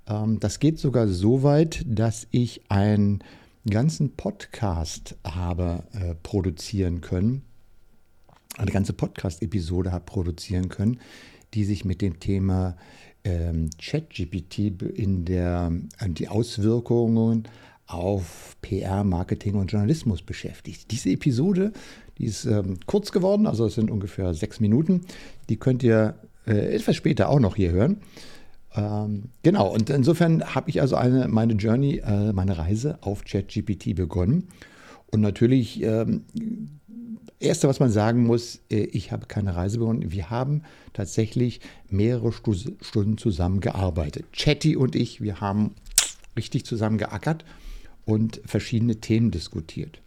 Ähm, 0.06 0.40
das 0.40 0.58
geht 0.58 0.78
sogar 0.78 1.08
so 1.08 1.42
weit, 1.42 1.84
dass 1.86 2.26
ich 2.30 2.62
einen 2.68 3.22
ganzen 3.68 4.16
Podcast 4.16 5.16
habe 5.24 5.84
äh, 5.92 6.14
produzieren 6.22 7.00
können 7.00 7.42
eine 8.58 8.70
ganze 8.70 8.92
Podcast-Episode 8.92 9.92
habe 9.92 10.04
produzieren 10.04 10.68
können, 10.68 11.00
die 11.54 11.64
sich 11.64 11.84
mit 11.84 12.00
dem 12.00 12.20
Thema 12.20 12.76
ähm, 13.24 13.70
ChatGPT 13.80 14.82
in 14.94 15.24
der 15.24 15.72
äh, 15.98 16.08
die 16.10 16.28
Auswirkungen 16.28 17.44
auf 17.86 18.56
PR, 18.62 19.04
Marketing 19.04 19.54
und 19.54 19.70
Journalismus 19.70 20.22
beschäftigt. 20.22 20.90
Diese 20.90 21.10
Episode, 21.10 21.72
die 22.18 22.24
ist 22.24 22.44
ähm, 22.44 22.78
kurz 22.86 23.12
geworden, 23.12 23.46
also 23.46 23.66
es 23.66 23.74
sind 23.74 23.90
ungefähr 23.90 24.34
sechs 24.34 24.60
Minuten. 24.60 25.02
Die 25.48 25.56
könnt 25.56 25.82
ihr 25.82 26.14
äh, 26.46 26.74
etwas 26.74 26.96
später 26.96 27.28
auch 27.28 27.40
noch 27.40 27.56
hier 27.56 27.70
hören. 27.70 27.98
Ähm, 28.74 29.24
genau, 29.42 29.72
und 29.72 29.90
insofern 29.90 30.54
habe 30.54 30.70
ich 30.70 30.80
also 30.80 30.96
eine, 30.96 31.28
meine 31.28 31.54
Journey, 31.54 31.98
äh, 31.98 32.32
meine 32.32 32.58
Reise 32.58 32.98
auf 33.02 33.24
ChatGPT 33.24 33.94
begonnen. 33.94 34.48
Und 35.10 35.20
natürlich 35.20 35.82
ähm, 35.82 36.24
Erste, 37.42 37.66
was 37.66 37.80
man 37.80 37.90
sagen 37.90 38.24
muss, 38.24 38.60
äh, 38.70 38.84
ich 38.84 39.10
habe 39.10 39.26
keine 39.26 39.56
Reise 39.56 39.78
begonnen. 39.78 40.12
Wir 40.12 40.30
haben 40.30 40.62
tatsächlich 40.92 41.60
mehrere 41.90 42.32
Stunden 42.32 43.18
zusammen 43.18 43.58
gearbeitet. 43.58 44.26
Chatty 44.32 44.76
und 44.76 44.94
ich, 44.94 45.20
wir 45.20 45.40
haben 45.40 45.74
richtig 46.36 46.64
zusammen 46.64 46.98
geackert 46.98 47.44
und 48.04 48.40
verschiedene 48.46 49.00
Themen 49.00 49.32
diskutiert. 49.32 50.00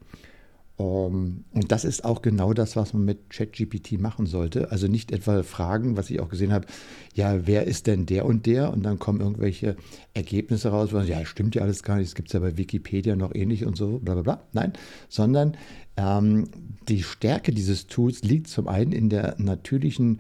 Um, 0.78 1.46
und 1.54 1.72
das 1.72 1.86
ist 1.86 2.04
auch 2.04 2.22
genau 2.22 2.54
das, 2.54 2.76
was 2.76 2.94
man 2.94 3.06
mit 3.06 3.30
ChatGPT 3.30 3.94
machen 3.98 4.26
sollte. 4.26 4.72
Also 4.72 4.88
nicht 4.88 5.14
etwa 5.14 5.42
fragen, 5.42 5.96
was 5.96 6.10
ich 6.10 6.20
auch 6.20 6.28
gesehen 6.28 6.52
habe, 6.52 6.68
ja, 7.14 7.48
wer 7.48 7.66
ist 7.66 7.88
denn 7.88 8.06
der 8.06 8.26
und 8.26 8.46
der? 8.46 8.74
Und 8.74 8.84
dann 8.84 9.00
kommen 9.00 9.22
irgendwelche 9.22 9.78
Ergebnisse 10.14 10.70
raus, 10.70 10.92
wo 10.92 10.98
man, 10.98 11.08
ja, 11.08 11.26
stimmt 11.26 11.56
ja 11.56 11.62
alles 11.62 11.82
gar 11.82 11.96
nicht, 11.96 12.08
es 12.08 12.16
gibt 12.16 12.28
es 12.28 12.34
ja 12.34 12.42
bei 12.42 12.58
Wikipedia 12.58 13.16
noch 13.16 13.34
ähnlich 13.34 13.66
und 13.66 13.78
so, 13.78 14.00
bla 14.00 14.16
bla 14.16 14.24
bla. 14.24 14.42
Nein, 14.52 14.74
sondern 15.08 15.56
ähm, 15.96 16.50
die 16.90 17.04
Stärke 17.04 17.54
dieses 17.54 17.88
Tools 17.88 18.22
liegt 18.24 18.48
zum 18.48 18.68
einen 18.68 18.92
in 18.92 19.10
der 19.10 19.36
natürlichen 19.38 20.20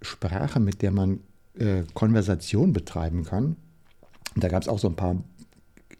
Sprache, 0.00 0.60
mit 0.60 0.80
der 0.80 0.92
man 0.92 1.20
äh, 1.58 1.82
Konversation 1.92 2.72
betreiben 2.72 3.24
kann. 3.24 3.56
Und 4.34 4.42
da 4.42 4.48
gab 4.48 4.62
es 4.62 4.68
auch 4.68 4.78
so 4.78 4.88
ein 4.88 4.96
paar 4.96 5.22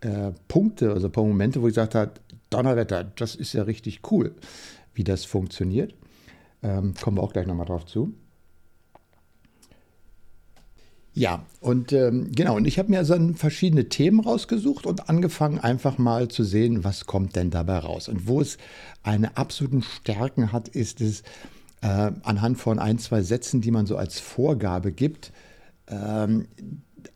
äh, 0.00 0.32
Punkte, 0.48 0.92
also 0.92 1.08
ein 1.08 1.12
paar 1.12 1.24
Momente, 1.24 1.60
wo 1.60 1.66
ich 1.66 1.74
gesagt 1.74 1.94
habe, 1.94 2.12
Donnerwetter, 2.50 3.04
das 3.04 3.34
ist 3.34 3.52
ja 3.52 3.62
richtig 3.62 4.00
cool, 4.10 4.34
wie 4.94 5.04
das 5.04 5.24
funktioniert. 5.24 5.94
Ähm, 6.62 6.94
kommen 7.00 7.16
wir 7.16 7.22
auch 7.22 7.32
gleich 7.32 7.46
nochmal 7.46 7.66
drauf 7.66 7.86
zu. 7.86 8.12
Ja, 11.12 11.44
und 11.60 11.92
ähm, 11.92 12.30
genau, 12.32 12.56
und 12.56 12.66
ich 12.66 12.78
habe 12.78 12.90
mir 12.90 12.98
also 12.98 13.16
verschiedene 13.34 13.88
Themen 13.88 14.20
rausgesucht 14.20 14.86
und 14.86 15.08
angefangen 15.08 15.58
einfach 15.58 15.98
mal 15.98 16.28
zu 16.28 16.44
sehen, 16.44 16.84
was 16.84 17.06
kommt 17.06 17.34
denn 17.34 17.50
dabei 17.50 17.78
raus. 17.78 18.08
Und 18.08 18.28
wo 18.28 18.40
es 18.40 18.58
eine 19.02 19.36
absoluten 19.36 19.82
Stärken 19.82 20.52
hat, 20.52 20.68
ist 20.68 21.00
es 21.00 21.22
äh, 21.82 22.12
anhand 22.22 22.58
von 22.58 22.78
ein, 22.78 22.98
zwei 22.98 23.22
Sätzen, 23.22 23.60
die 23.60 23.72
man 23.72 23.86
so 23.86 23.96
als 23.96 24.20
Vorgabe 24.20 24.92
gibt, 24.92 25.32
ähm, 25.88 26.46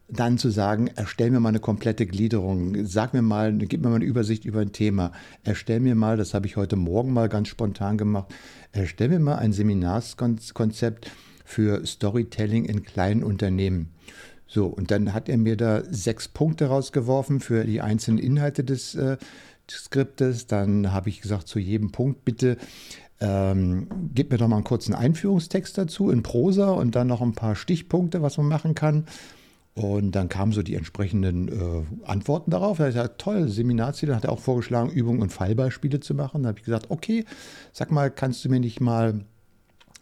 dann 0.08 0.38
zu 0.38 0.50
sagen, 0.50 0.88
erstell 0.88 1.30
mir 1.30 1.40
mal 1.40 1.49
eine 1.49 1.61
komplette 1.61 2.06
Gliederung, 2.06 2.84
sag 2.87 3.14
mir 3.14 3.23
mal, 3.23 3.52
gib 3.56 3.82
mir 3.82 3.88
mal 3.88 3.96
eine 3.96 4.04
Übersicht 4.04 4.44
über 4.44 4.61
ein 4.61 4.73
Thema, 4.73 5.12
erstell 5.44 5.80
mir 5.80 5.94
mal, 5.94 6.16
das 6.16 6.34
habe 6.34 6.46
ich 6.46 6.56
heute 6.56 6.76
Morgen 6.76 7.12
mal 7.12 7.28
ganz 7.28 7.49
spontan 7.49 7.96
gemacht, 7.96 8.32
erstell 8.73 9.08
mir 9.08 9.18
mal 9.18 9.37
ein 9.37 9.52
Seminarskonzept 9.52 11.11
für 11.44 11.87
Storytelling 11.87 12.64
in 12.64 12.82
kleinen 12.82 13.23
Unternehmen. 13.23 13.90
So, 14.46 14.66
und 14.66 14.90
dann 14.90 15.12
hat 15.14 15.28
er 15.28 15.38
mir 15.38 15.56
da 15.56 15.82
sechs 15.90 16.28
Punkte 16.28 16.66
rausgeworfen 16.66 17.40
für 17.40 17.64
die 17.64 17.80
einzelnen 17.80 18.18
Inhalte 18.18 18.62
des 18.62 18.94
äh, 18.94 19.16
Skriptes. 19.70 20.46
Dann 20.46 20.92
habe 20.92 21.08
ich 21.08 21.23
gesagt, 21.23 21.49
zu 21.49 21.58
jedem 21.58 21.90
Punkt 21.92 22.25
bitte 22.25 22.56
ähm, 23.20 23.88
gib 24.14 24.30
mir 24.30 24.38
doch 24.38 24.49
mal 24.49 24.56
einen 24.56 24.64
kurzen 24.64 24.94
Einführungstext 24.94 25.78
dazu 25.78 26.11
in 26.11 26.23
Prosa 26.23 26.70
und 26.70 26.94
dann 26.94 27.06
noch 27.06 27.23
ein 27.23 27.32
paar 27.32 27.56
Stichpunkte, 27.56 28.23
was 28.23 28.37
man 28.37 28.46
machen 28.49 28.75
kann. 28.75 29.06
Und 29.74 30.12
dann 30.12 30.28
kamen 30.28 30.52
so 30.52 30.62
die 30.62 30.76
entsprechenden 30.76 31.48
äh, 31.48 32.06
Antworten 32.06 32.52
darauf. 32.52 32.78
Er 32.78 32.86
hat 32.86 32.92
gesagt, 32.94 33.20
toll, 33.20 33.48
Seminarziele, 33.48 34.14
hat 34.14 34.24
er 34.24 34.30
auch 34.30 34.38
vorgeschlagen, 34.38 34.90
Übungen 34.90 35.20
und 35.20 35.32
Fallbeispiele 35.32 35.98
zu 35.98 36.14
machen. 36.14 36.44
Da 36.44 36.50
habe 36.50 36.60
ich 36.60 36.64
gesagt, 36.64 36.90
okay, 36.90 37.24
sag 37.72 37.90
mal, 37.90 38.10
kannst 38.10 38.44
du 38.44 38.48
mir 38.50 38.60
nicht 38.60 38.80
mal 38.80 39.24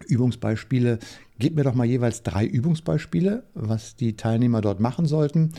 Übungsbeispiele. 0.06 0.98
Gebt 1.38 1.56
mir 1.56 1.64
doch 1.64 1.74
mal 1.74 1.86
jeweils 1.86 2.22
drei 2.22 2.44
Übungsbeispiele, 2.44 3.44
was 3.54 3.96
die 3.96 4.14
Teilnehmer 4.14 4.60
dort 4.60 4.78
machen 4.78 5.06
sollten 5.06 5.52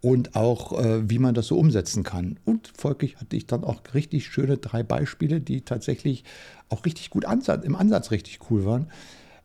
und 0.00 0.34
auch, 0.34 0.82
äh, 0.82 1.10
wie 1.10 1.18
man 1.18 1.34
das 1.34 1.48
so 1.48 1.58
umsetzen 1.58 2.04
kann. 2.04 2.38
Und 2.46 2.72
folglich 2.74 3.16
hatte 3.16 3.36
ich 3.36 3.46
dann 3.46 3.64
auch 3.64 3.82
richtig 3.92 4.26
schöne 4.26 4.56
drei 4.56 4.82
Beispiele, 4.82 5.42
die 5.42 5.60
tatsächlich 5.60 6.24
auch 6.70 6.86
richtig 6.86 7.10
gut 7.10 7.26
Ansatz, 7.26 7.64
im 7.64 7.76
Ansatz 7.76 8.10
richtig 8.12 8.38
cool 8.50 8.64
waren. 8.64 8.86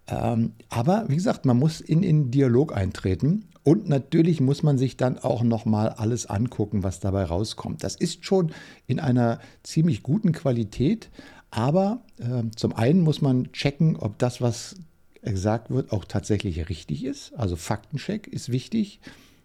Ähm, 0.08 0.54
aber 0.70 1.06
wie 1.08 1.16
gesagt, 1.16 1.46
man 1.46 1.58
muss 1.58 1.82
in 1.82 2.02
den 2.02 2.32
Dialog 2.32 2.76
eintreten 2.76 3.46
und 3.64 3.88
natürlich 3.88 4.42
muss 4.42 4.62
man 4.62 4.78
sich 4.78 4.98
dann 4.98 5.18
auch 5.18 5.44
nochmal 5.44 5.90
alles 5.90 6.26
angucken, 6.26 6.84
was 6.84 7.00
dabei 7.00 7.24
rauskommt. 7.24 7.84
Das 7.84 7.96
ist 7.96 8.26
schon 8.26 8.52
in 8.88 9.00
einer 9.00 9.40
ziemlich 9.64 10.04
guten 10.04 10.34
Qualität, 10.34 11.10
aber 11.50 12.02
äh, 12.18 12.44
zum 12.56 12.74
einen 12.74 13.02
muss 13.02 13.22
man 13.22 13.52
checken, 13.54 13.96
ob 13.96 14.18
das, 14.18 14.42
was 14.42 14.76
gesagt 15.22 15.72
wird, 15.72 15.92
auch 15.92 16.04
tatsächlich 16.04 16.68
richtig 16.68 17.06
ist. 17.06 17.34
Also 17.36 17.56
Faktencheck 17.56 18.28
ist 18.28 18.52
wichtig. 18.52 19.00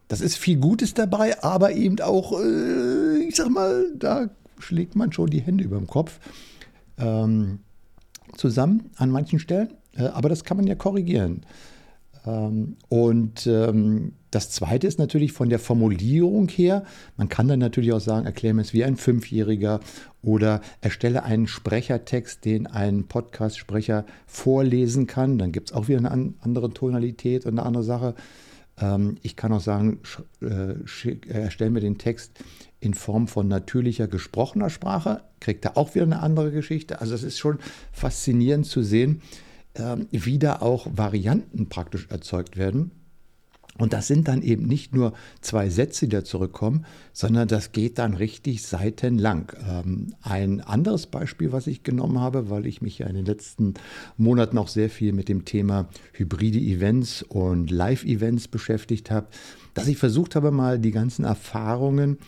Das 0.08 0.20
ist 0.20 0.36
viel 0.36 0.58
Gutes 0.58 0.94
dabei, 0.94 1.40
aber 1.42 1.72
eben 1.72 2.00
auch, 2.00 2.40
äh, 2.40 3.18
ich 3.18 3.36
sag 3.36 3.50
mal, 3.50 3.92
da 3.94 4.30
schlägt 4.58 4.96
man 4.96 5.12
schon 5.12 5.30
die 5.30 5.42
Hände 5.42 5.62
über 5.62 5.76
dem 5.76 5.86
Kopf 5.86 6.18
ähm, 6.98 7.60
zusammen 8.36 8.90
an 8.96 9.10
manchen 9.10 9.38
Stellen. 9.38 9.74
Äh, 9.94 10.06
aber 10.06 10.28
das 10.28 10.44
kann 10.44 10.56
man 10.56 10.66
ja 10.66 10.74
korrigieren. 10.74 11.42
Ähm, 12.28 12.76
und 12.88 13.46
ähm, 13.46 14.12
das 14.30 14.50
Zweite 14.50 14.86
ist 14.86 14.98
natürlich 14.98 15.32
von 15.32 15.48
der 15.48 15.58
Formulierung 15.58 16.48
her, 16.48 16.84
man 17.16 17.30
kann 17.30 17.48
dann 17.48 17.58
natürlich 17.58 17.92
auch 17.92 18.00
sagen, 18.00 18.26
erkläre 18.26 18.54
mir 18.54 18.62
es 18.62 18.74
wie 18.74 18.84
ein 18.84 18.96
Fünfjähriger 18.96 19.80
oder 20.22 20.60
erstelle 20.82 21.22
einen 21.22 21.46
Sprechertext, 21.46 22.44
den 22.44 22.66
ein 22.66 23.04
Podcast-Sprecher 23.04 24.04
vorlesen 24.26 25.06
kann. 25.06 25.38
Dann 25.38 25.52
gibt 25.52 25.70
es 25.70 25.76
auch 25.76 25.88
wieder 25.88 25.98
eine 25.98 26.34
andere 26.40 26.70
Tonalität 26.70 27.46
und 27.46 27.58
eine 27.58 27.66
andere 27.66 27.84
Sache. 27.84 28.14
Ähm, 28.78 29.16
ich 29.22 29.36
kann 29.36 29.52
auch 29.52 29.62
sagen, 29.62 30.00
äh, 30.42 30.74
erstelle 31.28 31.70
mir 31.70 31.80
den 31.80 31.96
Text 31.96 32.32
in 32.80 32.92
Form 32.92 33.28
von 33.28 33.48
natürlicher 33.48 34.08
gesprochener 34.08 34.68
Sprache, 34.68 35.22
kriegt 35.40 35.64
er 35.64 35.78
auch 35.78 35.94
wieder 35.94 36.04
eine 36.04 36.20
andere 36.20 36.50
Geschichte. 36.50 37.00
Also 37.00 37.14
es 37.14 37.22
ist 37.22 37.38
schon 37.38 37.58
faszinierend 37.92 38.66
zu 38.66 38.82
sehen, 38.82 39.22
ähm, 39.74 40.06
wie 40.10 40.38
da 40.38 40.56
auch 40.56 40.86
Varianten 40.90 41.68
praktisch 41.68 42.08
erzeugt 42.10 42.56
werden. 42.56 42.90
Und 43.78 43.92
das 43.92 44.08
sind 44.08 44.26
dann 44.26 44.42
eben 44.42 44.66
nicht 44.66 44.92
nur 44.92 45.12
zwei 45.40 45.70
Sätze, 45.70 46.06
die 46.06 46.16
da 46.16 46.24
zurückkommen, 46.24 46.84
sondern 47.12 47.46
das 47.46 47.70
geht 47.70 47.98
dann 47.98 48.14
richtig 48.14 48.62
seitenlang. 48.62 49.52
Ähm, 49.68 50.14
ein 50.20 50.60
anderes 50.60 51.06
Beispiel, 51.06 51.52
was 51.52 51.68
ich 51.68 51.84
genommen 51.84 52.18
habe, 52.18 52.50
weil 52.50 52.66
ich 52.66 52.82
mich 52.82 52.98
ja 52.98 53.06
in 53.06 53.14
den 53.14 53.24
letzten 53.24 53.74
Monaten 54.16 54.58
auch 54.58 54.66
sehr 54.66 54.90
viel 54.90 55.12
mit 55.12 55.28
dem 55.28 55.44
Thema 55.44 55.88
hybride 56.12 56.58
Events 56.58 57.22
und 57.22 57.70
Live-Events 57.70 58.48
beschäftigt 58.48 59.12
habe, 59.12 59.28
dass 59.74 59.86
ich 59.86 59.96
versucht 59.96 60.34
habe, 60.34 60.50
mal 60.50 60.80
die 60.80 60.90
ganzen 60.90 61.24
Erfahrungen, 61.24 62.18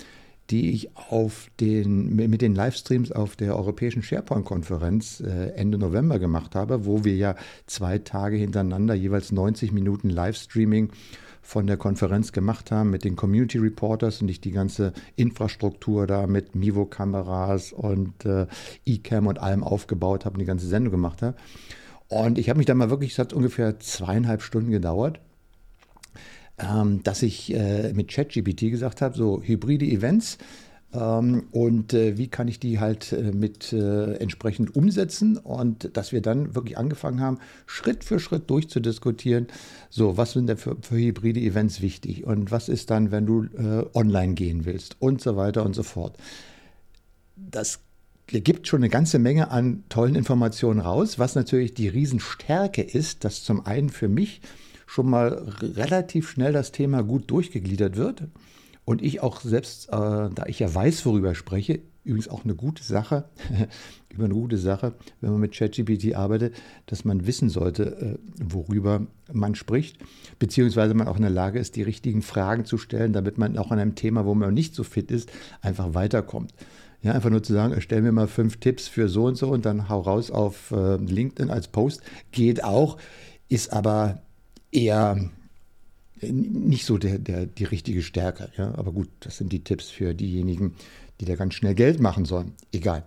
die 0.50 0.72
ich 0.72 0.96
auf 0.96 1.48
den, 1.60 2.16
mit 2.16 2.42
den 2.42 2.54
Livestreams 2.54 3.12
auf 3.12 3.36
der 3.36 3.56
Europäischen 3.56 4.02
SharePoint-Konferenz 4.02 5.20
äh, 5.20 5.50
Ende 5.54 5.78
November 5.78 6.18
gemacht 6.18 6.54
habe, 6.54 6.84
wo 6.84 7.04
wir 7.04 7.14
ja 7.14 7.36
zwei 7.66 7.98
Tage 7.98 8.36
hintereinander 8.36 8.94
jeweils 8.94 9.32
90 9.32 9.72
Minuten 9.72 10.10
Livestreaming 10.10 10.90
von 11.42 11.66
der 11.66 11.76
Konferenz 11.76 12.32
gemacht 12.32 12.70
haben 12.70 12.90
mit 12.90 13.04
den 13.04 13.16
Community 13.16 13.58
Reporters 13.58 14.20
und 14.22 14.28
ich 14.28 14.40
die 14.40 14.50
ganze 14.50 14.92
Infrastruktur 15.16 16.06
da 16.06 16.26
mit 16.26 16.54
Mivo-Kameras 16.54 17.72
und 17.72 18.24
äh, 18.24 18.46
eCam 18.86 19.26
und 19.26 19.38
allem 19.38 19.64
aufgebaut 19.64 20.24
habe 20.24 20.34
und 20.34 20.40
die 20.40 20.46
ganze 20.46 20.66
Sendung 20.66 20.92
gemacht 20.92 21.22
habe. 21.22 21.36
Und 22.08 22.38
ich 22.38 22.48
habe 22.48 22.58
mich 22.58 22.66
da 22.66 22.74
mal 22.74 22.90
wirklich, 22.90 23.12
es 23.12 23.18
hat 23.18 23.32
ungefähr 23.32 23.78
zweieinhalb 23.78 24.42
Stunden 24.42 24.70
gedauert 24.70 25.20
ähm, 26.62 27.02
dass 27.02 27.22
ich 27.22 27.54
äh, 27.54 27.92
mit 27.92 28.08
ChatGPT 28.08 28.70
gesagt 28.70 29.02
habe, 29.02 29.16
so 29.16 29.42
hybride 29.42 29.86
Events 29.86 30.38
ähm, 30.92 31.44
und 31.52 31.94
äh, 31.94 32.18
wie 32.18 32.28
kann 32.28 32.48
ich 32.48 32.58
die 32.58 32.80
halt 32.80 33.12
äh, 33.12 33.32
mit 33.32 33.72
äh, 33.72 34.14
entsprechend 34.14 34.74
umsetzen? 34.74 35.36
Und 35.36 35.96
dass 35.96 36.12
wir 36.12 36.20
dann 36.20 36.54
wirklich 36.54 36.78
angefangen 36.78 37.20
haben, 37.20 37.38
Schritt 37.66 38.02
für 38.04 38.18
Schritt 38.18 38.50
durchzudiskutieren, 38.50 39.46
so 39.88 40.16
was 40.16 40.32
sind 40.32 40.48
denn 40.48 40.56
für, 40.56 40.76
für 40.80 40.96
hybride 40.96 41.40
Events 41.40 41.80
wichtig? 41.80 42.24
Und 42.24 42.50
was 42.50 42.68
ist 42.68 42.90
dann, 42.90 43.10
wenn 43.12 43.26
du 43.26 43.44
äh, 43.44 43.86
online 43.94 44.34
gehen 44.34 44.64
willst? 44.64 44.96
Und 45.00 45.20
so 45.20 45.36
weiter 45.36 45.64
und 45.64 45.74
so 45.74 45.84
fort. 45.84 46.16
Das 47.36 47.80
gibt 48.26 48.68
schon 48.68 48.80
eine 48.80 48.90
ganze 48.90 49.18
Menge 49.18 49.50
an 49.50 49.84
tollen 49.88 50.14
Informationen 50.14 50.80
raus, 50.80 51.18
was 51.18 51.34
natürlich 51.34 51.74
die 51.74 51.88
Riesenstärke 51.88 52.82
ist, 52.82 53.24
dass 53.24 53.42
zum 53.42 53.64
einen 53.66 53.90
für 53.90 54.08
mich 54.08 54.40
schon 54.90 55.08
mal 55.08 55.46
relativ 55.62 56.28
schnell 56.28 56.52
das 56.52 56.72
Thema 56.72 57.04
gut 57.04 57.30
durchgegliedert 57.30 57.96
wird. 57.96 58.24
Und 58.84 59.02
ich 59.02 59.20
auch 59.20 59.40
selbst, 59.40 59.88
äh, 59.88 59.92
da 59.92 60.46
ich 60.48 60.58
ja 60.58 60.74
weiß, 60.74 61.06
worüber 61.06 61.30
ich 61.30 61.38
spreche, 61.38 61.78
übrigens 62.02 62.26
auch 62.26 62.42
eine 62.42 62.56
gute 62.56 62.82
Sache, 62.82 63.26
über 64.12 64.24
eine 64.24 64.34
gute 64.34 64.58
Sache, 64.58 64.94
wenn 65.20 65.30
man 65.30 65.40
mit 65.40 65.54
ChatGPT 65.54 66.16
arbeitet, 66.16 66.56
dass 66.86 67.04
man 67.04 67.28
wissen 67.28 67.50
sollte, 67.50 67.84
äh, 67.84 68.18
worüber 68.42 69.06
man 69.32 69.54
spricht, 69.54 69.98
beziehungsweise 70.40 70.94
man 70.94 71.06
auch 71.06 71.16
in 71.16 71.22
der 71.22 71.30
Lage 71.30 71.60
ist, 71.60 71.76
die 71.76 71.82
richtigen 71.82 72.22
Fragen 72.22 72.64
zu 72.64 72.76
stellen, 72.76 73.12
damit 73.12 73.38
man 73.38 73.56
auch 73.58 73.70
an 73.70 73.78
einem 73.78 73.94
Thema, 73.94 74.26
wo 74.26 74.34
man 74.34 74.52
nicht 74.52 74.74
so 74.74 74.82
fit 74.82 75.12
ist, 75.12 75.30
einfach 75.62 75.94
weiterkommt. 75.94 76.52
Ja, 77.02 77.12
einfach 77.12 77.30
nur 77.30 77.44
zu 77.44 77.52
sagen, 77.52 77.80
stell 77.80 78.02
mir 78.02 78.10
mal 78.10 78.26
fünf 78.26 78.56
Tipps 78.56 78.88
für 78.88 79.08
so 79.08 79.26
und 79.26 79.36
so 79.36 79.50
und 79.50 79.64
dann 79.66 79.88
hau 79.88 80.00
raus 80.00 80.32
auf 80.32 80.72
äh, 80.72 80.96
LinkedIn 80.96 81.48
als 81.48 81.68
Post, 81.68 82.02
geht 82.32 82.64
auch, 82.64 82.96
ist 83.48 83.72
aber 83.72 84.20
eher 84.72 85.30
nicht 86.22 86.84
so 86.84 86.98
der, 86.98 87.18
der, 87.18 87.46
die 87.46 87.64
richtige 87.64 88.02
Stärke. 88.02 88.50
Ja? 88.56 88.74
Aber 88.76 88.92
gut, 88.92 89.08
das 89.20 89.38
sind 89.38 89.52
die 89.52 89.64
Tipps 89.64 89.88
für 89.88 90.14
diejenigen, 90.14 90.74
die 91.20 91.24
da 91.24 91.36
ganz 91.36 91.54
schnell 91.54 91.74
Geld 91.74 92.00
machen 92.00 92.24
sollen. 92.24 92.52
Egal. 92.72 93.04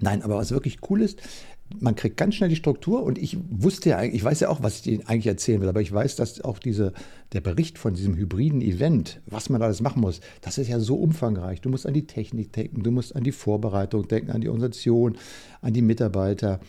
Nein, 0.00 0.22
aber 0.22 0.36
was 0.36 0.50
wirklich 0.50 0.78
cool 0.88 1.02
ist, 1.02 1.20
man 1.80 1.94
kriegt 1.94 2.16
ganz 2.16 2.34
schnell 2.34 2.48
die 2.48 2.56
Struktur 2.56 3.02
und 3.02 3.18
ich 3.18 3.38
wusste 3.50 3.90
ja 3.90 3.96
eigentlich, 3.96 4.16
ich 4.16 4.24
weiß 4.24 4.40
ja 4.40 4.48
auch, 4.48 4.62
was 4.62 4.80
ich 4.80 4.92
Ihnen 4.92 5.06
eigentlich 5.06 5.26
erzählen 5.26 5.60
will, 5.60 5.68
aber 5.68 5.80
ich 5.80 5.92
weiß, 5.92 6.16
dass 6.16 6.40
auch 6.42 6.58
diese, 6.58 6.92
der 7.32 7.40
Bericht 7.40 7.78
von 7.78 7.94
diesem 7.94 8.16
hybriden 8.16 8.60
Event, 8.60 9.20
was 9.26 9.48
man 9.48 9.62
alles 9.62 9.80
machen 9.80 10.00
muss, 10.00 10.20
das 10.40 10.58
ist 10.58 10.68
ja 10.68 10.80
so 10.80 10.96
umfangreich. 10.96 11.60
Du 11.60 11.70
musst 11.70 11.86
an 11.86 11.94
die 11.94 12.06
Technik 12.06 12.52
denken, 12.52 12.82
du 12.82 12.90
musst 12.90 13.16
an 13.16 13.24
die 13.24 13.32
Vorbereitung 13.32 14.06
denken, 14.08 14.30
an 14.30 14.40
die 14.40 14.48
Organisation, 14.48 15.16
an 15.60 15.72
die 15.72 15.82
Mitarbeiter, 15.82 16.60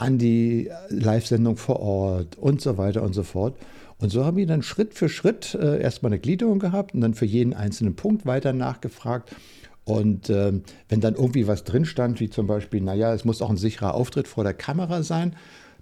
an 0.00 0.16
die 0.16 0.70
Live-Sendung 0.88 1.58
vor 1.58 1.80
Ort 1.80 2.38
und 2.38 2.62
so 2.62 2.78
weiter 2.78 3.02
und 3.02 3.14
so 3.14 3.22
fort. 3.22 3.54
Und 3.98 4.08
so 4.08 4.24
haben 4.24 4.38
wir 4.38 4.46
dann 4.46 4.62
Schritt 4.62 4.94
für 4.94 5.10
Schritt 5.10 5.54
äh, 5.54 5.78
erstmal 5.78 6.10
eine 6.10 6.18
Gliederung 6.18 6.58
gehabt 6.58 6.94
und 6.94 7.02
dann 7.02 7.12
für 7.12 7.26
jeden 7.26 7.52
einzelnen 7.52 7.96
Punkt 7.96 8.24
weiter 8.24 8.54
nachgefragt. 8.54 9.36
Und 9.84 10.30
äh, 10.30 10.52
wenn 10.88 11.00
dann 11.00 11.16
irgendwie 11.16 11.46
was 11.46 11.64
drin 11.64 11.84
stand, 11.84 12.18
wie 12.18 12.30
zum 12.30 12.46
Beispiel, 12.46 12.80
naja, 12.80 13.12
es 13.12 13.26
muss 13.26 13.42
auch 13.42 13.50
ein 13.50 13.58
sicherer 13.58 13.94
Auftritt 13.94 14.26
vor 14.26 14.42
der 14.42 14.54
Kamera 14.54 15.02
sein, 15.02 15.36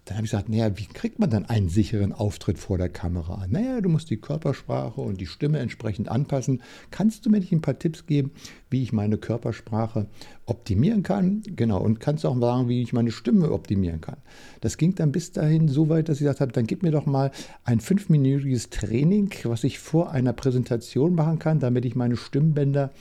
dann 0.09 0.17
habe 0.17 0.25
ich 0.25 0.31
gesagt, 0.31 0.49
naja, 0.49 0.71
wie 0.79 0.87
kriegt 0.87 1.19
man 1.19 1.29
dann 1.29 1.45
einen 1.45 1.69
sicheren 1.69 2.15
Auftritt 2.15 2.59
vor 2.59 2.79
der 2.79 2.89
Kamera? 2.89 3.45
Naja, 3.47 3.83
du 3.83 3.91
musst 3.91 4.09
die 4.09 4.17
Körpersprache 4.17 5.03
und 5.03 5.21
die 5.21 5.27
Stimme 5.27 5.59
entsprechend 5.59 6.09
anpassen. 6.09 6.63
Kannst 6.91 7.27
du 7.27 7.31
mir 7.31 7.41
nicht 7.41 7.53
ein 7.53 7.61
paar 7.61 7.79
Tipps 7.79 8.07
geben, 8.07 8.31
wie 8.71 8.83
ich 8.83 8.95
meine 8.95 9.19
Körpersprache 9.19 10.07
optimieren 10.47 11.03
kann? 11.03 11.43
Genau, 11.45 11.83
und 11.83 12.01
kannst 12.01 12.25
auch 12.25 12.41
sagen, 12.41 12.71
wie 12.71 12.81
ich 12.81 12.95
meine 12.95 13.11
Stimme 13.11 13.53
optimieren 13.53 14.01
kann. 14.01 14.17
Das 14.63 14.79
ging 14.79 14.95
dann 14.95 15.13
bis 15.13 15.33
dahin 15.33 15.69
so 15.69 15.91
weit, 15.91 16.09
dass 16.09 16.17
ich 16.17 16.25
gesagt 16.25 16.41
habe, 16.41 16.53
dann 16.53 16.67
gib 16.67 16.83
mir 16.83 16.91
doch 16.91 17.05
mal 17.05 17.31
ein 17.65 17.81
fünfminütiges 17.81 18.71
Training, 18.71 19.31
was 19.45 19.63
ich 19.63 19.79
vor 19.79 20.11
einer 20.11 20.33
Präsentation 20.33 21.15
machen 21.15 21.39
kann, 21.39 21.61
damit 21.61 21.85
ich 21.85 21.97
meine 21.97 22.17
Stimmbänder 22.17 22.93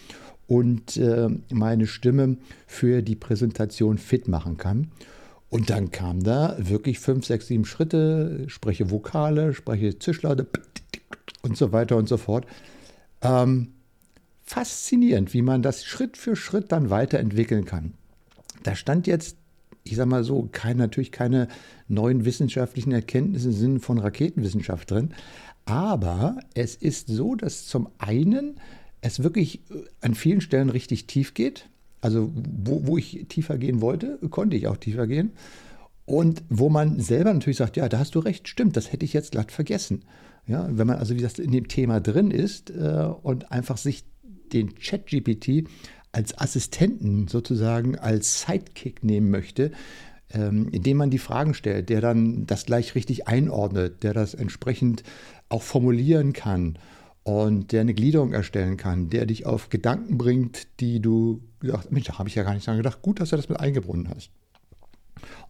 und 0.46 0.98
äh, 0.98 1.30
meine 1.54 1.88
Stimme 1.88 2.36
für 2.66 3.02
die 3.02 3.16
Präsentation 3.16 3.98
fit 3.98 4.28
machen 4.28 4.58
kann. 4.58 4.92
Und 5.50 5.70
dann 5.70 5.92
kam 5.92 6.24
da 6.24 6.56
wirklich 6.60 7.00
fünf, 7.00 7.26
sechs, 7.26 7.48
sieben 7.48 7.66
Schritte, 7.66 8.46
spreche 8.48 8.92
Vokale, 8.92 9.54
spreche 9.54 9.98
Zischlaute 9.98 10.48
und 11.42 11.58
so 11.58 11.72
weiter 11.72 11.96
und 11.96 12.10
so 12.10 12.18
fort. 12.18 12.46
Ähm, 13.22 13.70
faszinierend, 14.44 15.34
wie 15.34 15.42
man 15.42 15.62
das 15.62 15.86
Schritt 15.86 16.18
für 16.18 16.36
Schritt 16.36 16.72
dann 16.72 16.90
weiterentwickeln 16.90 17.66
kann. 17.66 17.94
Da 18.64 18.76
stand 18.76 19.08
jetzt, 19.08 19.38
ich 19.84 19.96
sage 19.96 20.10
mal 20.10 20.24
so, 20.24 20.50
kein, 20.52 20.78
natürlich 20.78 21.12
keine 21.12 21.48
neuen 21.88 22.26
wissenschaftlichen 22.26 22.92
Erkenntnisse 22.92 23.50
im 23.50 23.54
Sinne 23.54 23.80
von 23.80 24.00
Raketenwissenschaft 24.00 24.92
drin, 24.92 25.14
aber 25.66 26.40
es 26.54 26.76
ist 26.76 27.08
so, 27.08 27.36
dass 27.36 27.68
zum 27.68 27.90
einen 27.98 28.60
es 29.02 29.22
wirklich 29.24 29.62
an 30.02 30.16
vielen 30.16 30.42
Stellen 30.42 30.70
richtig 30.70 31.08
tief 31.08 31.34
geht 31.34 31.70
also 32.02 32.32
wo, 32.34 32.86
wo 32.86 32.98
ich 32.98 33.26
tiefer 33.30 33.58
gehen 33.58 33.82
wollte, 33.82 34.20
konnte 34.30 34.56
ich 34.56 34.68
auch 34.68 34.78
tiefer 34.78 35.08
gehen. 35.08 35.32
Und 36.06 36.44
wo 36.50 36.70
man 36.70 37.00
selber 37.00 37.34
natürlich 37.34 37.58
sagt, 37.58 37.76
ja, 37.76 37.90
da 37.90 38.00
hast 38.00 38.16
du 38.16 38.20
recht, 38.20 38.48
stimmt, 38.48 38.78
das 38.78 38.92
hätte 38.92 39.04
ich 39.04 39.14
jetzt 39.14 39.32
glatt 39.32 39.52
vergessen. 39.52 40.06
Ja, 40.46 40.68
wenn 40.72 40.88
man 40.88 40.98
also 40.98 41.14
wie 41.14 41.18
gesagt 41.18 41.40
in 41.40 41.52
dem 41.52 41.68
Thema 41.68 42.00
drin 42.00 42.32
ist 42.32 42.70
äh, 42.70 43.10
und 43.22 43.52
einfach 43.52 43.76
sich 43.78 44.06
den 44.54 44.76
Chat-GPT 44.76 45.68
als 46.14 46.38
Assistenten 46.38 47.28
sozusagen 47.28 47.98
als 47.98 48.42
Sidekick 48.42 49.04
nehmen 49.04 49.30
möchte, 49.30 49.72
ähm, 50.30 50.70
indem 50.72 50.98
man 50.98 51.10
die 51.10 51.18
Fragen 51.18 51.54
stellt, 51.54 51.90
der 51.90 52.00
dann 52.00 52.46
das 52.46 52.66
gleich 52.66 52.96
richtig 52.96 53.28
einordnet, 53.28 54.04
der 54.04 54.14
das 54.14 54.34
entsprechend 54.34 55.04
auch 55.50 55.64
formulieren 55.64 56.32
kann 56.32 56.78
und 57.28 57.74
der 57.74 57.82
eine 57.82 57.94
Gliederung 57.94 58.32
erstellen 58.32 58.78
kann, 58.78 59.10
der 59.10 59.26
dich 59.26 59.46
auf 59.46 59.68
Gedanken 59.68 60.18
bringt, 60.18 60.80
die 60.80 61.02
du 61.02 61.42
gesagt 61.60 61.92
Mensch, 61.92 62.06
da 62.06 62.20
habe 62.20 62.30
ich 62.30 62.36
ja 62.36 62.44
gar 62.44 62.54
nicht 62.54 62.66
dran 62.66 62.78
gedacht, 62.78 63.02
gut, 63.02 63.20
dass 63.20 63.32
du 63.32 63.36
das 63.36 63.50
mit 63.50 63.60
eingebunden 63.60 64.10
hast. 64.16 64.30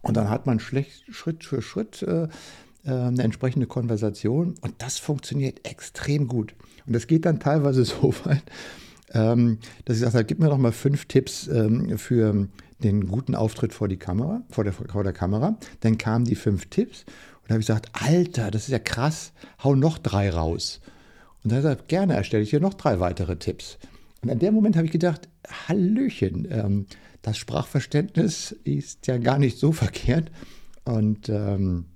Und 0.02 0.16
dann 0.16 0.28
hat 0.28 0.44
man 0.44 0.58
schlecht, 0.58 1.04
Schritt 1.14 1.44
für 1.44 1.62
Schritt 1.62 2.02
äh, 2.02 2.24
äh, 2.24 2.28
eine 2.90 3.22
entsprechende 3.22 3.68
Konversation 3.68 4.56
und 4.60 4.74
das 4.78 4.98
funktioniert 4.98 5.68
extrem 5.68 6.26
gut. 6.26 6.56
Und 6.84 6.96
das 6.96 7.06
geht 7.06 7.24
dann 7.24 7.38
teilweise 7.38 7.84
so 7.84 8.12
weit, 8.24 8.42
ähm, 9.12 9.58
dass 9.84 10.00
ich 10.00 10.02
sage, 10.02 10.24
gib 10.24 10.40
mir 10.40 10.48
doch 10.48 10.58
mal 10.58 10.72
fünf 10.72 11.04
Tipps 11.04 11.46
ähm, 11.46 11.96
für 11.96 12.48
den 12.82 13.06
guten 13.06 13.36
Auftritt 13.36 13.72
vor 13.72 13.86
die 13.86 13.98
Kamera, 13.98 14.42
vor 14.50 14.64
der, 14.64 14.72
vor 14.72 15.04
der 15.04 15.12
Kamera. 15.12 15.56
Dann 15.78 15.96
kamen 15.96 16.24
die 16.24 16.34
fünf 16.34 16.66
Tipps 16.70 17.04
und 17.04 17.50
da 17.50 17.50
habe 17.50 17.60
ich 17.60 17.68
gesagt, 17.68 17.90
Alter, 17.92 18.50
das 18.50 18.62
ist 18.62 18.72
ja 18.72 18.80
krass, 18.80 19.32
hau 19.62 19.76
noch 19.76 19.98
drei 19.98 20.28
raus. 20.28 20.80
Und 21.44 21.50
gesagt, 21.50 21.88
gerne 21.88 22.14
erstelle 22.14 22.42
ich 22.42 22.50
hier 22.50 22.60
noch 22.60 22.74
drei 22.74 23.00
weitere 23.00 23.36
Tipps. 23.36 23.78
Und 24.22 24.30
an 24.30 24.38
dem 24.38 24.54
Moment 24.54 24.76
habe 24.76 24.86
ich 24.86 24.92
gedacht, 24.92 25.28
Hallöchen, 25.68 26.48
ähm, 26.50 26.86
das 27.22 27.38
Sprachverständnis 27.38 28.52
ist 28.64 29.06
ja 29.06 29.18
gar 29.18 29.38
nicht 29.38 29.58
so 29.58 29.72
verkehrt. 29.72 30.30
Und 30.84 31.28
ähm, 31.28 31.86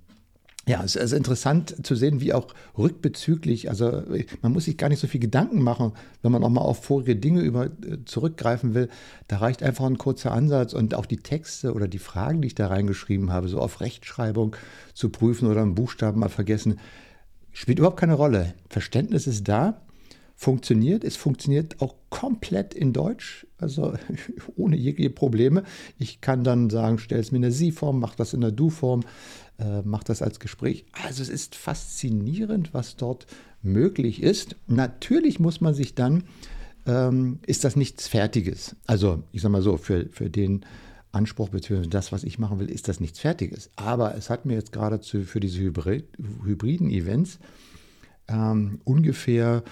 ja, 0.65 0.81
es 0.81 0.95
ist 0.95 1.11
interessant 1.11 1.85
zu 1.85 1.93
sehen, 1.95 2.21
wie 2.21 2.31
auch 2.31 2.47
rückbezüglich, 2.77 3.69
also 3.69 4.03
man 4.41 4.53
muss 4.53 4.63
sich 4.65 4.77
gar 4.77 4.87
nicht 4.87 4.99
so 4.99 5.07
viel 5.07 5.19
Gedanken 5.19 5.61
machen, 5.61 5.91
wenn 6.21 6.31
man 6.31 6.43
auch 6.43 6.49
mal 6.49 6.61
auf 6.61 6.85
vorige 6.85 7.17
Dinge 7.17 7.41
über, 7.41 7.65
äh, 7.65 8.05
zurückgreifen 8.05 8.73
will. 8.73 8.87
Da 9.27 9.37
reicht 9.37 9.61
einfach 9.61 9.85
ein 9.85 9.97
kurzer 9.97 10.31
Ansatz 10.31 10.71
und 10.73 10.95
auch 10.95 11.05
die 11.05 11.17
Texte 11.17 11.73
oder 11.73 11.89
die 11.89 11.99
Fragen, 11.99 12.41
die 12.41 12.47
ich 12.47 12.55
da 12.55 12.67
reingeschrieben 12.67 13.31
habe, 13.31 13.49
so 13.49 13.59
auf 13.59 13.81
Rechtschreibung 13.81 14.55
zu 14.93 15.09
prüfen 15.09 15.49
oder 15.49 15.61
einen 15.61 15.75
Buchstaben 15.75 16.21
mal 16.21 16.29
vergessen, 16.29 16.79
Spielt 17.53 17.79
überhaupt 17.79 17.99
keine 17.99 18.15
Rolle. 18.15 18.55
Verständnis 18.67 19.27
ist 19.27 19.47
da, 19.47 19.81
funktioniert. 20.35 21.03
Es 21.03 21.15
funktioniert 21.15 21.81
auch 21.81 21.95
komplett 22.09 22.73
in 22.73 22.93
Deutsch, 22.93 23.47
also 23.57 23.93
ohne 24.55 24.75
jegliche 24.75 25.11
Probleme. 25.11 25.63
Ich 25.97 26.19
kann 26.19 26.43
dann 26.43 26.69
sagen, 26.69 26.97
stell 26.97 27.19
es 27.19 27.31
mir 27.31 27.37
in 27.37 27.43
der 27.43 27.51
Sie-Form, 27.51 27.99
mach 27.99 28.15
das 28.15 28.33
in 28.33 28.41
der 28.41 28.51
Du-Form, 28.51 29.01
äh, 29.59 29.81
mach 29.83 30.03
das 30.03 30.21
als 30.21 30.39
Gespräch. 30.39 30.85
Also 31.05 31.21
es 31.21 31.29
ist 31.29 31.55
faszinierend, 31.55 32.73
was 32.73 32.95
dort 32.95 33.27
möglich 33.61 34.21
ist. 34.21 34.55
Natürlich 34.67 35.39
muss 35.39 35.61
man 35.61 35.73
sich 35.73 35.95
dann, 35.95 36.23
ähm, 36.85 37.39
ist 37.45 37.63
das 37.63 37.75
nichts 37.75 38.07
Fertiges. 38.07 38.75
Also 38.85 39.23
ich 39.31 39.41
sage 39.41 39.53
mal 39.53 39.61
so, 39.61 39.77
für, 39.77 40.07
für 40.11 40.29
den 40.29 40.65
Anspruch 41.13 41.49
bzw. 41.49 41.87
das, 41.87 42.11
was 42.11 42.23
ich 42.23 42.39
machen 42.39 42.59
will, 42.59 42.69
ist 42.69 42.87
das 42.87 42.99
nichts 42.99 43.19
Fertiges. 43.19 43.69
Aber 43.75 44.15
es 44.15 44.29
hat 44.29 44.45
mir 44.45 44.55
jetzt 44.55 44.71
gerade 44.71 44.99
für 45.01 45.39
diese 45.39 45.59
Hybrid, 45.59 46.05
hybriden 46.43 46.89
Events 46.89 47.39
ähm, 48.27 48.81
ungefähr 48.83 49.63